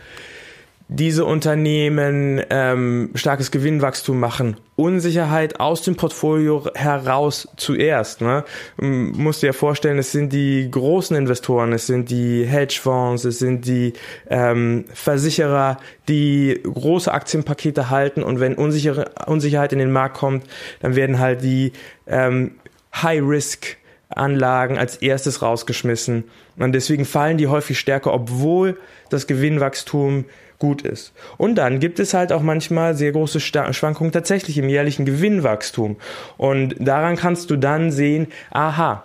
[0.93, 4.57] diese Unternehmen ähm, starkes Gewinnwachstum machen.
[4.75, 8.19] Unsicherheit aus dem Portfolio heraus zuerst.
[8.19, 8.43] Ne?
[8.77, 13.65] Musst dir ja vorstellen, es sind die großen Investoren, es sind die Hedgefonds, es sind
[13.67, 13.93] die
[14.29, 15.77] ähm, Versicherer,
[16.09, 20.45] die große Aktienpakete halten und wenn unsichere, Unsicherheit in den Markt kommt,
[20.81, 21.71] dann werden halt die
[22.05, 22.55] ähm,
[22.93, 23.77] High-Risk
[24.15, 26.25] Anlagen als erstes rausgeschmissen.
[26.57, 28.77] Und deswegen fallen die häufig stärker, obwohl
[29.09, 30.25] das Gewinnwachstum
[30.59, 31.11] gut ist.
[31.37, 35.97] Und dann gibt es halt auch manchmal sehr große Schwankungen tatsächlich im jährlichen Gewinnwachstum.
[36.37, 39.03] Und daran kannst du dann sehen, aha,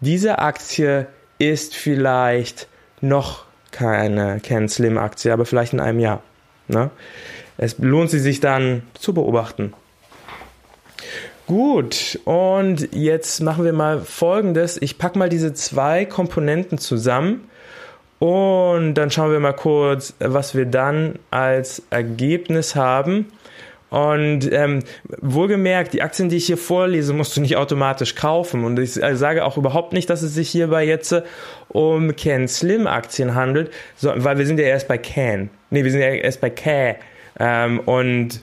[0.00, 1.06] diese Aktie
[1.38, 2.68] ist vielleicht
[3.00, 6.22] noch keine Ken Slim Aktie, aber vielleicht in einem Jahr.
[6.68, 6.90] Ne?
[7.58, 9.74] Es lohnt sich dann zu beobachten.
[11.46, 14.80] Gut, und jetzt machen wir mal Folgendes.
[14.80, 17.48] Ich packe mal diese zwei Komponenten zusammen
[18.18, 23.26] und dann schauen wir mal kurz, was wir dann als Ergebnis haben.
[23.90, 24.80] Und ähm,
[25.20, 28.64] wohlgemerkt, die Aktien, die ich hier vorlese, musst du nicht automatisch kaufen.
[28.64, 31.14] Und ich sage auch überhaupt nicht, dass es sich hierbei jetzt
[31.68, 35.50] um Can Slim Aktien handelt, so, weil wir sind ja erst bei Can.
[35.68, 36.96] Nee, wir sind ja erst bei K.
[37.38, 38.40] Ähm, und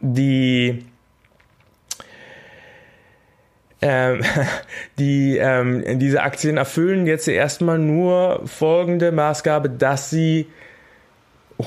[0.00, 0.84] die
[3.82, 4.22] ähm,
[4.98, 10.46] die, ähm, diese Aktien erfüllen jetzt erstmal nur folgende Maßgabe, dass sie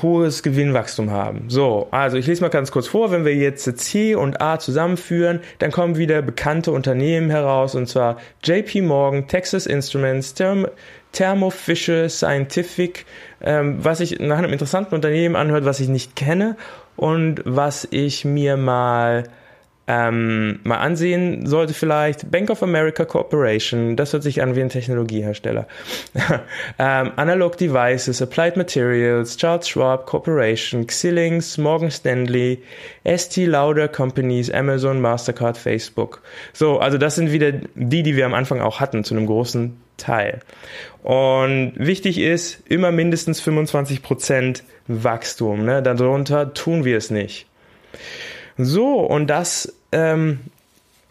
[0.01, 1.45] hohes Gewinnwachstum haben.
[1.49, 5.41] So, also ich lese mal ganz kurz vor, wenn wir jetzt C und A zusammenführen,
[5.59, 10.67] dann kommen wieder bekannte Unternehmen heraus, und zwar JP Morgan, Texas Instruments, Therm
[11.11, 13.05] Thermo Fisher Scientific,
[13.41, 16.55] ähm, was sich nach einem interessanten Unternehmen anhört, was ich nicht kenne
[16.95, 19.25] und was ich mir mal
[19.85, 24.69] ähm, mal ansehen sollte vielleicht Bank of America Corporation, das hört sich an wie ein
[24.69, 25.67] Technologiehersteller.
[26.79, 32.63] ähm, Analog Devices, Applied Materials, Charles Schwab Corporation, Xilinx, Morgan Stanley,
[33.05, 36.21] ST Lauder Companies, Amazon, Mastercard, Facebook.
[36.53, 39.77] So, also das sind wieder die, die wir am Anfang auch hatten, zu einem großen
[39.97, 40.39] Teil.
[41.03, 45.65] Und wichtig ist, immer mindestens 25% Wachstum.
[45.65, 45.83] Ne?
[45.83, 47.47] Darunter tun wir es nicht.
[48.57, 50.39] So, und das ähm,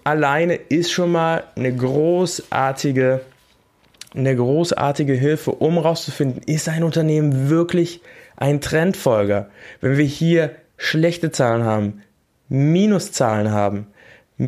[0.05, 3.20] alleine ist schon mal eine großartige,
[4.14, 8.00] eine großartige Hilfe, um rauszufinden, ist ein Unternehmen wirklich
[8.37, 9.50] ein Trendfolger?
[9.81, 12.02] Wenn wir hier schlechte Zahlen haben,
[12.48, 13.87] Minuszahlen haben,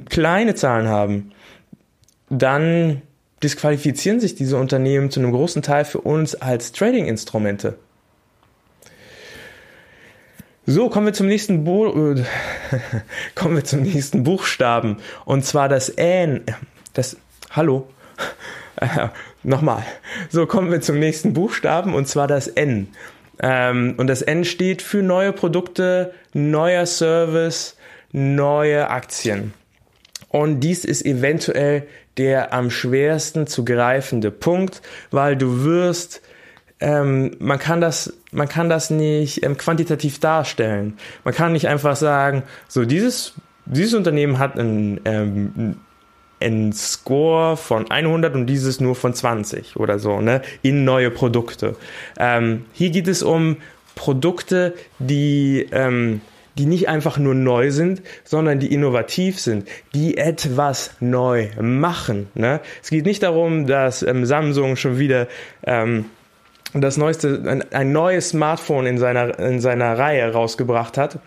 [0.08, 1.32] kleine Zahlen haben,
[2.28, 3.02] dann
[3.42, 7.78] disqualifizieren sich diese Unternehmen zu einem großen Teil für uns als Trading-Instrumente.
[10.66, 11.92] So, kommen wir zum nächsten Bu
[13.34, 14.96] kommen wir zum nächsten Buchstaben
[15.26, 16.42] und zwar das N.
[16.94, 17.16] Das
[17.50, 17.88] Hallo.
[18.80, 19.06] Äh,
[19.44, 19.84] nochmal.
[20.30, 22.88] So, kommen wir zum nächsten Buchstaben und zwar das N.
[23.40, 27.76] Ähm, und das N steht für neue Produkte, neuer Service,
[28.10, 29.54] neue Aktien.
[30.28, 36.20] Und dies ist eventuell der am schwersten zu greifende Punkt, weil du wirst
[36.84, 40.98] ähm, man kann das, man kann das nicht ähm, quantitativ darstellen.
[41.24, 43.32] Man kann nicht einfach sagen, so dieses,
[43.64, 45.76] dieses Unternehmen hat einen, ähm,
[46.40, 51.74] einen Score von 100 und dieses nur von 20 oder so, ne, in neue Produkte.
[52.18, 53.56] Ähm, hier geht es um
[53.94, 56.20] Produkte, die, ähm,
[56.58, 62.28] die nicht einfach nur neu sind, sondern die innovativ sind, die etwas neu machen.
[62.34, 62.60] Ne?
[62.82, 65.28] Es geht nicht darum, dass ähm, Samsung schon wieder
[65.62, 66.10] ähm,
[66.82, 71.18] das neueste, ein, ein neues Smartphone in seiner, in seiner Reihe rausgebracht hat,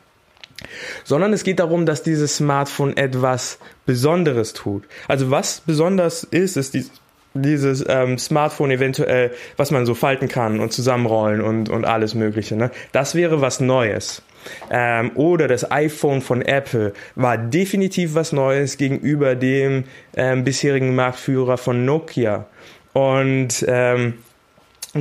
[1.03, 4.83] sondern es geht darum, dass dieses Smartphone etwas Besonderes tut.
[5.07, 6.91] Also was besonders ist, ist dies,
[7.33, 12.55] dieses ähm, Smartphone eventuell, was man so falten kann und zusammenrollen und, und alles Mögliche.
[12.55, 12.71] Ne?
[12.91, 14.23] Das wäre was Neues.
[14.71, 19.83] Ähm, oder das iPhone von Apple war definitiv was Neues gegenüber dem
[20.15, 22.47] ähm, bisherigen Marktführer von Nokia.
[22.93, 24.15] Und ähm,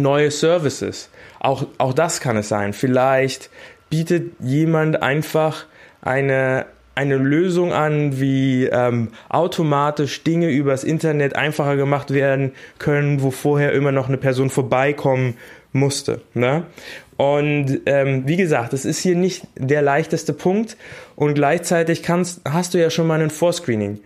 [0.03, 1.11] neue Services.
[1.41, 2.73] Auch, auch das kann es sein.
[2.73, 3.51] Vielleicht
[3.91, 5.67] bietet jemand einfach
[6.03, 13.31] eine, eine Lösung an, wie ähm, automatisch Dinge übers Internet einfacher gemacht werden können, wo
[13.31, 15.37] vorher immer noch eine Person vorbeikommen
[15.73, 16.21] musste.
[16.35, 16.65] Ne?
[17.17, 20.77] Und ähm, wie gesagt, es ist hier nicht der leichteste Punkt
[21.15, 24.01] und gleichzeitig kannst, hast du ja schon mal ein Vorscreening.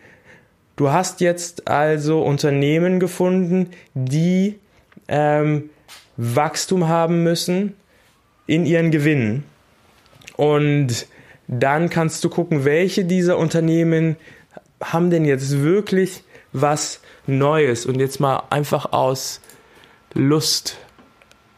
[0.77, 4.59] Du hast jetzt also Unternehmen gefunden, die
[5.09, 5.71] ähm,
[6.21, 7.75] Wachstum haben müssen
[8.47, 9.45] in ihren Gewinnen.
[10.37, 11.07] Und
[11.49, 14.17] dann kannst du gucken, welche dieser Unternehmen
[14.83, 19.41] haben denn jetzt wirklich was Neues und jetzt mal einfach aus
[20.13, 20.77] Lust.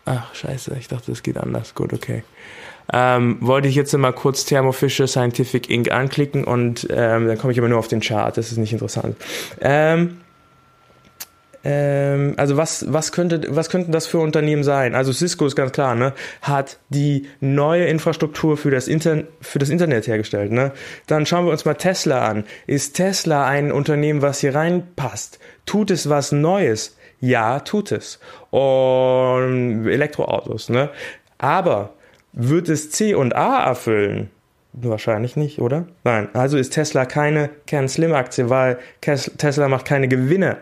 [0.05, 1.75] Ach, scheiße, ich dachte, das geht anders.
[1.75, 2.23] Gut, okay.
[2.93, 5.91] Ähm, wollte ich jetzt mal kurz Thermo Fisher Scientific Inc.
[5.91, 9.17] anklicken und ähm, dann komme ich aber nur auf den Chart, das ist nicht interessant.
[9.61, 10.22] Ähm,
[11.65, 14.95] ähm, also was, was könnte, was könnten das für Unternehmen sein?
[14.95, 19.69] Also Cisco ist ganz klar, ne, hat die neue Infrastruktur für das, Inter für das
[19.69, 20.73] Internet hergestellt, ne.
[21.07, 22.45] Dann schauen wir uns mal Tesla an.
[22.67, 25.39] Ist Tesla ein Unternehmen, was hier reinpasst?
[25.67, 26.97] Tut es was Neues?
[27.21, 28.19] Ja, tut es.
[28.51, 30.91] Und Elektroautos, ne.
[31.39, 31.95] Aber
[32.33, 34.31] wird es C und A erfüllen?
[34.73, 35.87] Wahrscheinlich nicht, oder?
[36.03, 36.29] Nein.
[36.33, 40.57] Also ist Tesla keine Kern Slim Aktie, weil Tesla macht keine Gewinne.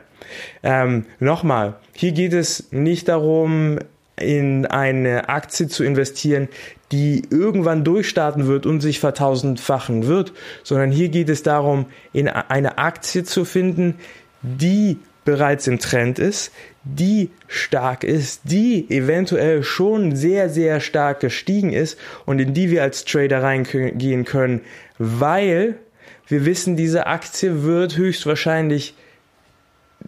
[0.63, 3.79] Ähm, Nochmal, hier geht es nicht darum,
[4.21, 6.49] in eine Aktie zu investieren,
[6.93, 12.79] die irgendwann durchstarten wird und sich vertausendfachen wird, sondern hier geht es darum, in eine
[12.79, 13.95] Aktie zu finden,
[14.43, 21.73] die bereits im Trend ist, die stark ist, die eventuell schon sehr, sehr stark gestiegen
[21.73, 24.63] ist und in die wir als Trader reingehen können,
[24.99, 25.77] weil
[26.27, 28.95] wir wissen, diese Aktie wird höchstwahrscheinlich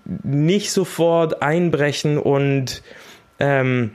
[0.05, 2.83] nicht sofort einbrechen und
[3.39, 3.93] ähm,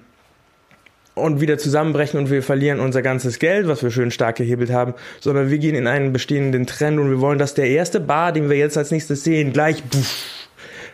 [1.18, 4.94] und wieder zusammenbrechen und wir verlieren unser ganzes Geld, was wir schön stark gehebelt haben,
[5.20, 8.50] sondern wir gehen in einen bestehenden Trend und wir wollen, dass der erste Bar, den
[8.50, 10.48] wir jetzt als nächstes sehen, gleich puff,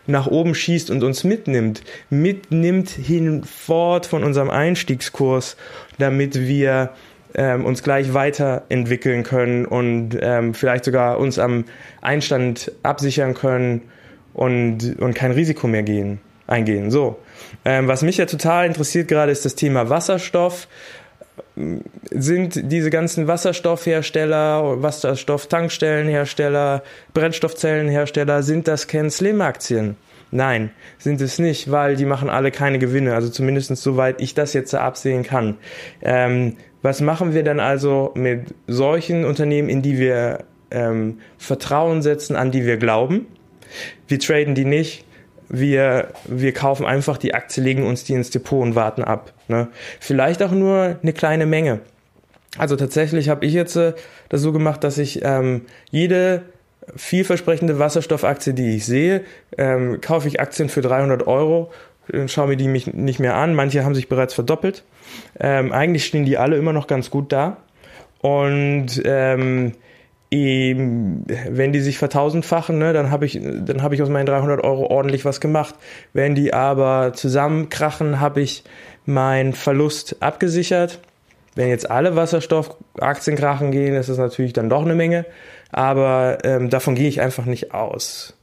[0.08, 5.56] nach oben schießt und uns mitnimmt, mitnimmt hinfort von unserem Einstiegskurs,
[5.98, 6.92] damit wir
[7.36, 11.66] ähm, uns gleich weiterentwickeln können und ähm, vielleicht sogar uns am
[12.02, 13.82] Einstand absichern können
[14.34, 16.92] und, und kein Risiko mehr gehen, eingehen.
[16.92, 17.18] So.
[17.66, 20.68] Ähm, was mich ja total interessiert gerade ist das Thema Wasserstoff.
[22.12, 29.96] Sind diese ganzen Wasserstoffhersteller, Wasserstofftankstellenhersteller, Brennstoffzellenhersteller, sind das Ken Slim Aktien?
[30.30, 34.54] Nein, sind es nicht, weil die machen alle keine Gewinne, also zumindest soweit ich das
[34.54, 35.58] jetzt absehen kann.
[36.02, 42.36] Ähm, was machen wir dann also mit solchen Unternehmen, in die wir ähm, Vertrauen setzen,
[42.36, 43.28] an die wir glauben?
[44.08, 45.06] Wir traden die nicht.
[45.50, 49.34] Wir, wir kaufen einfach die Aktie, legen uns die ins Depot und warten ab.
[49.48, 49.68] Ne?
[50.00, 51.82] Vielleicht auch nur eine kleine Menge.
[52.58, 53.94] Also tatsächlich habe ich jetzt äh,
[54.30, 56.44] das so gemacht, dass ich ähm, jede
[56.96, 59.22] vielversprechende Wasserstoffaktie, die ich sehe,
[59.58, 61.72] ähm, kaufe ich Aktien für 300 Euro
[62.28, 63.56] schaue mir die mich nicht mehr an.
[63.56, 64.84] Manche haben sich bereits verdoppelt.
[65.40, 67.58] Ähm, eigentlich stehen die alle immer noch ganz gut da.
[68.20, 69.74] Und ähm,
[70.36, 74.88] wenn die sich vertausendfachen, ne, dann habe ich, dann habe ich aus meinen 300 Euro
[74.88, 75.76] ordentlich was gemacht.
[76.14, 78.64] Wenn die aber zusammenkrachen, habe ich
[79.06, 81.00] meinen Verlust abgesichert.
[81.56, 85.26] Wenn jetzt alle Wasserstoffaktien krachen gehen, ist das natürlich dann doch eine Menge.
[85.72, 88.36] Aber ähm, davon gehe ich einfach nicht aus.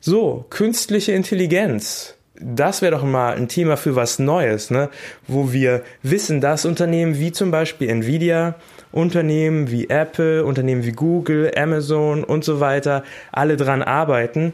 [0.00, 4.88] So, künstliche Intelligenz das wäre doch mal ein Thema für was Neues, ne?
[5.28, 8.56] wo wir wissen, dass Unternehmen wie zum Beispiel Nvidia,
[8.92, 14.52] Unternehmen wie Apple, Unternehmen wie Google, Amazon und so weiter alle dran arbeiten.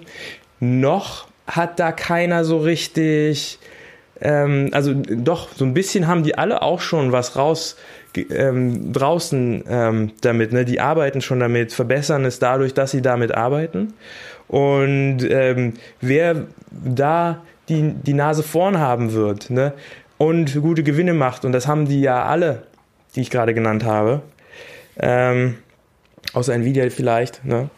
[0.60, 3.58] Noch hat da keiner so richtig,
[4.20, 7.76] ähm, also doch, so ein bisschen haben die alle auch schon was raus
[8.30, 10.64] ähm, draußen ähm, damit, ne?
[10.64, 13.94] Die arbeiten schon damit, verbessern es dadurch, dass sie damit arbeiten.
[14.48, 19.74] Und ähm, wer da die, die Nase vorn haben wird ne?
[20.16, 21.44] und gute Gewinne macht.
[21.44, 22.62] Und das haben die ja alle,
[23.14, 24.22] die ich gerade genannt habe.
[24.98, 25.56] Ähm,
[26.32, 27.44] außer Nvidia vielleicht.
[27.44, 27.70] Ne?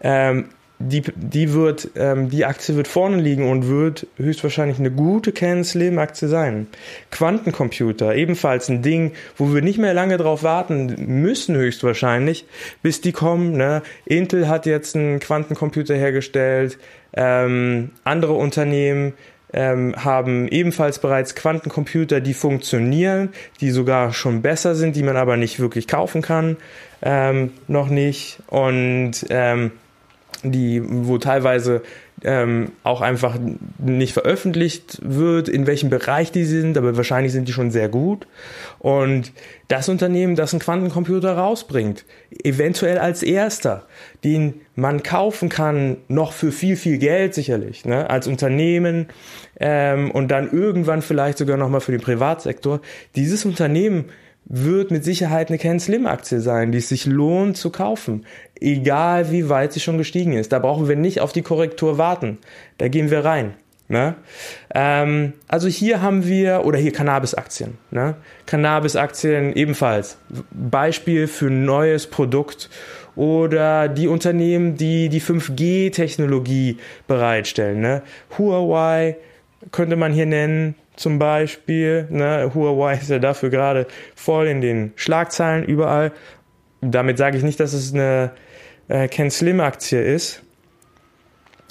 [0.00, 5.32] Ähm, die, die wird, ähm, die Aktie wird vorne liegen und wird höchstwahrscheinlich eine gute
[5.32, 6.68] Canon Slim Aktie sein.
[7.10, 12.46] Quantencomputer, ebenfalls ein Ding, wo wir nicht mehr lange drauf warten müssen höchstwahrscheinlich,
[12.80, 13.56] bis die kommen.
[13.56, 13.82] Ne?
[14.04, 16.78] Intel hat jetzt einen Quantencomputer hergestellt,
[17.12, 19.14] ähm, andere Unternehmen
[19.52, 23.30] ähm, haben ebenfalls bereits Quantencomputer, die funktionieren,
[23.60, 26.56] die sogar schon besser sind, die man aber nicht wirklich kaufen kann,
[27.02, 28.40] ähm, noch nicht.
[28.48, 29.72] Und ähm,
[30.42, 31.82] die, wo teilweise
[32.24, 33.38] ähm, auch einfach
[33.78, 38.26] nicht veröffentlicht wird, in welchem Bereich die sind, aber wahrscheinlich sind die schon sehr gut.
[38.78, 39.32] Und
[39.68, 42.04] das Unternehmen, das einen Quantencomputer rausbringt,
[42.42, 43.86] eventuell als erster,
[44.24, 49.08] den man kaufen kann, noch für viel, viel Geld sicherlich, ne, als Unternehmen
[49.60, 52.80] ähm, und dann irgendwann vielleicht sogar nochmal für den Privatsektor,
[53.16, 54.06] dieses Unternehmen
[54.48, 58.24] wird mit Sicherheit eine Ken Slim Aktie sein, die es sich lohnt zu kaufen.
[58.58, 60.52] Egal wie weit sie schon gestiegen ist.
[60.52, 62.38] Da brauchen wir nicht auf die Korrektur warten.
[62.78, 63.54] Da gehen wir rein.
[63.88, 64.16] Ne?
[64.74, 67.78] Ähm, also hier haben wir, oder hier Cannabis-Aktien.
[67.90, 68.16] Ne?
[68.46, 70.18] Cannabis-Aktien ebenfalls.
[70.50, 72.70] Beispiel für neues Produkt.
[73.16, 77.80] Oder die Unternehmen, die die 5G-Technologie bereitstellen.
[77.80, 78.02] Ne?
[78.38, 79.16] Huawei
[79.72, 82.06] könnte man hier nennen zum Beispiel.
[82.10, 82.50] Ne?
[82.54, 86.12] Huawei ist ja dafür gerade voll in den Schlagzeilen überall.
[86.80, 88.32] Damit sage ich nicht, dass es eine
[88.88, 90.42] äh, Ken Slim Aktie ist.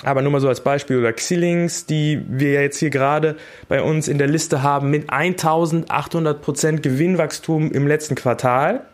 [0.04, 3.36] Aber nur mal so als Beispiel oder Xilinx, die wir jetzt hier gerade
[3.68, 8.86] bei uns in der Liste haben mit 1800% Gewinnwachstum im letzten Quartal.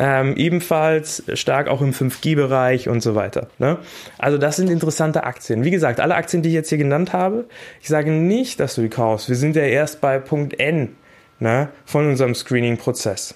[0.00, 3.48] Ähm, ebenfalls stark auch im 5G-Bereich und so weiter.
[3.58, 3.78] Ne?
[4.16, 5.64] Also das sind interessante Aktien.
[5.64, 7.46] Wie gesagt, alle Aktien, die ich jetzt hier genannt habe,
[7.80, 9.28] ich sage nicht, dass du die kaufst.
[9.28, 10.96] Wir sind ja erst bei Punkt N
[11.40, 13.34] ne, von unserem Screening-Prozess.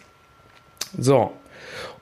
[0.97, 1.33] So.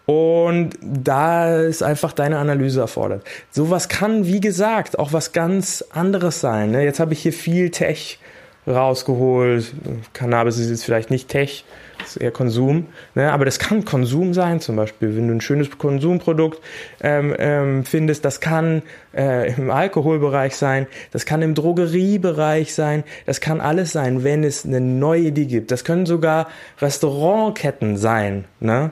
[0.07, 3.25] Und da ist einfach deine Analyse erfordert.
[3.51, 6.73] Sowas kann, wie gesagt, auch was ganz anderes sein.
[6.73, 6.85] Ne?
[6.85, 8.19] Jetzt habe ich hier viel Tech
[8.67, 9.73] rausgeholt.
[10.13, 11.65] Cannabis ist jetzt vielleicht nicht Tech,
[12.07, 12.87] ist eher Konsum.
[13.15, 13.33] Ne?
[13.33, 16.61] Aber das kann Konsum sein, zum Beispiel, wenn du ein schönes Konsumprodukt
[17.03, 18.25] ähm, ähm, findest.
[18.25, 18.83] Das kann
[19.15, 24.65] äh, im Alkoholbereich sein, das kann im Drogeriebereich sein, das kann alles sein, wenn es
[24.65, 25.71] eine neue Idee gibt.
[25.71, 26.49] Das können sogar
[26.81, 28.91] Restaurantketten sein, ne?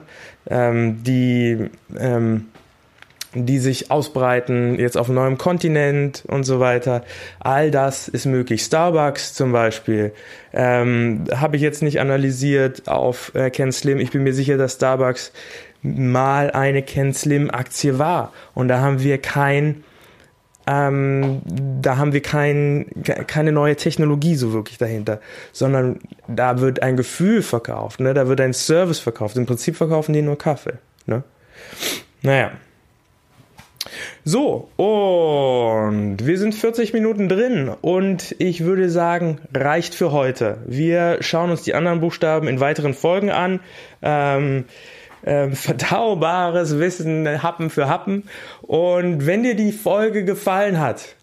[0.49, 2.47] ähm, die ähm,
[3.33, 7.03] die sich ausbreiten, jetzt auf neuen Kontinent und so weiter.
[7.39, 8.63] All das ist möglich.
[8.63, 10.13] Starbucks zum Beispiel
[10.51, 13.99] ähm, habe ich jetzt nicht analysiert auf äh, Ken Slim.
[13.99, 15.31] Ich bin mir sicher, dass Starbucks
[15.83, 19.83] mal eine Ken Slim Aktie war und da haben wir kein
[20.67, 21.41] ähm,
[21.81, 25.19] da haben wir kein, keine neue Technologie so wirklich dahinter,
[25.51, 28.13] sondern da wird ein Gefühl verkauft, ne?
[28.13, 29.35] da wird ein Service verkauft.
[29.35, 30.77] Im Prinzip verkaufen die nur Kaffee.
[31.07, 31.23] Ne?
[32.21, 32.51] Naja.
[34.25, 40.57] So, und wir sind 40 Minuten drin und ich würde sagen, reicht für heute.
[40.65, 43.61] Wir schauen uns die anderen Buchstaben in weiteren Folgen an.
[44.01, 44.65] Ähm,
[45.25, 48.23] ähm, verdaubares Wissen, Happen für Happen.
[48.61, 51.15] Und wenn dir die Folge gefallen hat,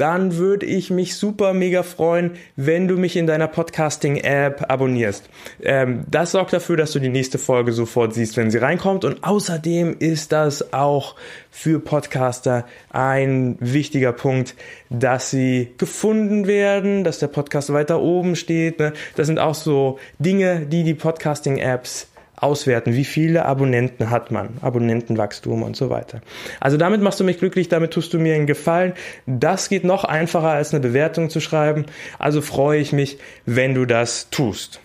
[0.00, 5.28] dann würde ich mich super mega freuen, wenn du mich in deiner Podcasting-App abonnierst.
[5.62, 9.04] Ähm, das sorgt dafür, dass du die nächste Folge sofort siehst, wenn sie reinkommt.
[9.04, 11.16] Und außerdem ist das auch
[11.50, 14.54] für Podcaster ein wichtiger Punkt,
[14.88, 18.78] dass sie gefunden werden, dass der Podcast weiter oben steht.
[18.78, 18.94] Ne?
[19.16, 22.08] Das sind auch so Dinge, die die Podcasting-Apps
[22.40, 26.20] auswerten, wie viele Abonnenten hat man, Abonnentenwachstum und so weiter.
[26.58, 28.94] Also damit machst du mich glücklich, damit tust du mir einen Gefallen.
[29.26, 31.86] Das geht noch einfacher als eine Bewertung zu schreiben.
[32.18, 34.80] Also freue ich mich, wenn du das tust.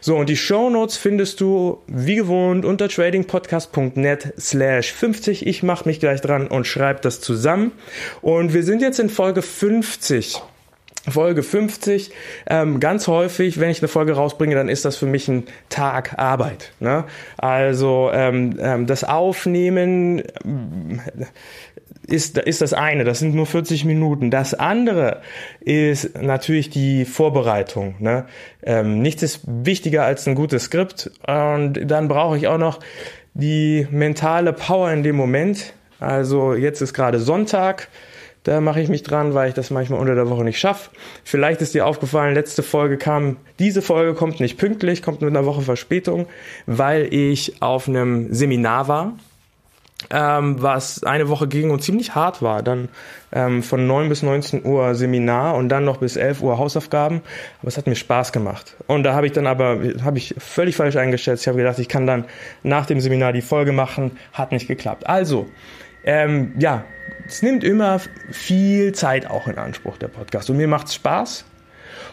[0.00, 5.46] So, und die Show Notes findest du wie gewohnt unter tradingpodcast.net slash 50.
[5.46, 7.72] Ich mache mich gleich dran und schreibe das zusammen.
[8.20, 10.42] Und wir sind jetzt in Folge 50.
[11.08, 12.10] Folge 50.
[12.48, 16.18] Ähm, ganz häufig, wenn ich eine Folge rausbringe, dann ist das für mich ein Tag
[16.18, 16.72] Arbeit.
[16.80, 17.04] Ne?
[17.36, 20.24] Also ähm, ähm, das Aufnehmen äh,
[22.06, 24.30] ist, ist das eine, das sind nur 40 Minuten.
[24.30, 25.20] Das andere
[25.60, 27.96] ist natürlich die Vorbereitung.
[27.98, 28.24] Ne?
[28.62, 31.10] Ähm, nichts ist wichtiger als ein gutes Skript.
[31.26, 32.80] Und dann brauche ich auch noch
[33.34, 35.74] die mentale Power in dem Moment.
[36.00, 37.88] Also jetzt ist gerade Sonntag.
[38.48, 40.88] Da mache ich mich dran, weil ich das manchmal unter der Woche nicht schaffe.
[41.22, 45.44] Vielleicht ist dir aufgefallen, letzte Folge kam, diese Folge kommt nicht pünktlich, kommt mit einer
[45.44, 46.26] Woche Verspätung,
[46.64, 49.12] weil ich auf einem Seminar war,
[50.08, 52.62] ähm, was eine Woche ging und ziemlich hart war.
[52.62, 52.88] Dann
[53.32, 57.20] ähm, von 9 bis 19 Uhr Seminar und dann noch bis 11 Uhr Hausaufgaben.
[57.60, 58.76] Aber es hat mir Spaß gemacht.
[58.86, 61.42] Und da habe ich dann aber, habe ich völlig falsch eingeschätzt.
[61.42, 62.24] Ich habe gedacht, ich kann dann
[62.62, 64.12] nach dem Seminar die Folge machen.
[64.32, 65.06] Hat nicht geklappt.
[65.06, 65.48] Also,
[66.08, 66.86] ähm, ja,
[67.26, 68.00] es nimmt immer
[68.30, 70.48] viel Zeit auch in Anspruch, der Podcast.
[70.48, 71.44] Und mir macht es Spaß.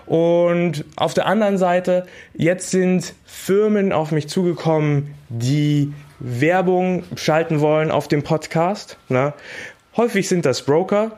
[0.06, 7.90] Und auf der anderen Seite, jetzt sind Firmen auf mich zugekommen, die Werbung schalten wollen
[7.90, 8.98] auf dem Podcast.
[9.08, 9.34] Ne?
[9.96, 11.18] Häufig sind das Broker.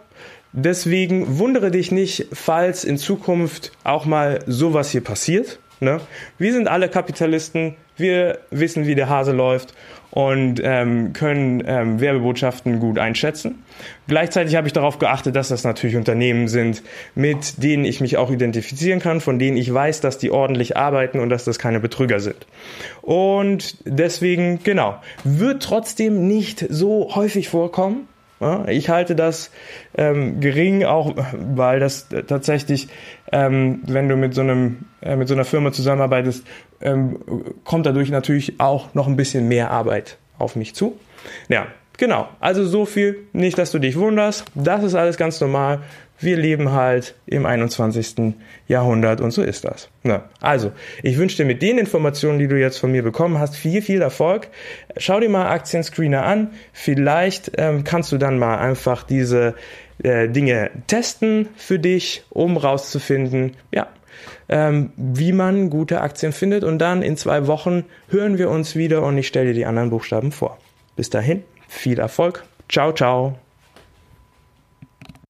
[0.53, 5.57] Deswegen wundere dich nicht, falls in Zukunft auch mal sowas hier passiert.
[5.79, 5.99] Ne?
[6.37, 9.73] Wir sind alle Kapitalisten, wir wissen, wie der Hase läuft
[10.11, 13.63] und ähm, können ähm, Werbebotschaften gut einschätzen.
[14.07, 16.81] Gleichzeitig habe ich darauf geachtet, dass das natürlich Unternehmen sind,
[17.13, 21.19] mit denen ich mich auch identifizieren kann, von denen ich weiß, dass die ordentlich arbeiten
[21.19, 22.47] und dass das keine Betrüger sind.
[23.01, 28.07] Und deswegen, genau, wird trotzdem nicht so häufig vorkommen.
[28.67, 29.51] Ich halte das
[29.97, 32.87] ähm, gering, auch weil das tatsächlich,
[33.31, 36.45] ähm, wenn du mit so einem äh, mit so einer Firma zusammenarbeitest,
[36.81, 37.19] ähm,
[37.63, 40.99] kommt dadurch natürlich auch noch ein bisschen mehr Arbeit auf mich zu.
[41.49, 41.67] Ja,
[41.97, 42.27] genau.
[42.39, 44.45] Also so viel, nicht, dass du dich wunderst.
[44.53, 45.79] Das ist alles ganz normal
[46.19, 48.33] wir leben halt im 21.
[48.67, 49.89] Jahrhundert und so ist das.
[50.03, 50.71] Na, also,
[51.03, 54.01] ich wünsche dir mit den Informationen, die du jetzt von mir bekommen hast, viel, viel
[54.01, 54.47] Erfolg.
[54.97, 56.51] Schau dir mal Aktienscreener an.
[56.73, 59.55] Vielleicht ähm, kannst du dann mal einfach diese
[60.03, 63.87] äh, Dinge testen für dich, um rauszufinden, ja,
[64.49, 66.63] ähm, wie man gute Aktien findet.
[66.63, 69.89] Und dann in zwei Wochen hören wir uns wieder und ich stelle dir die anderen
[69.89, 70.57] Buchstaben vor.
[70.95, 72.43] Bis dahin, viel Erfolg.
[72.69, 73.37] Ciao, ciao.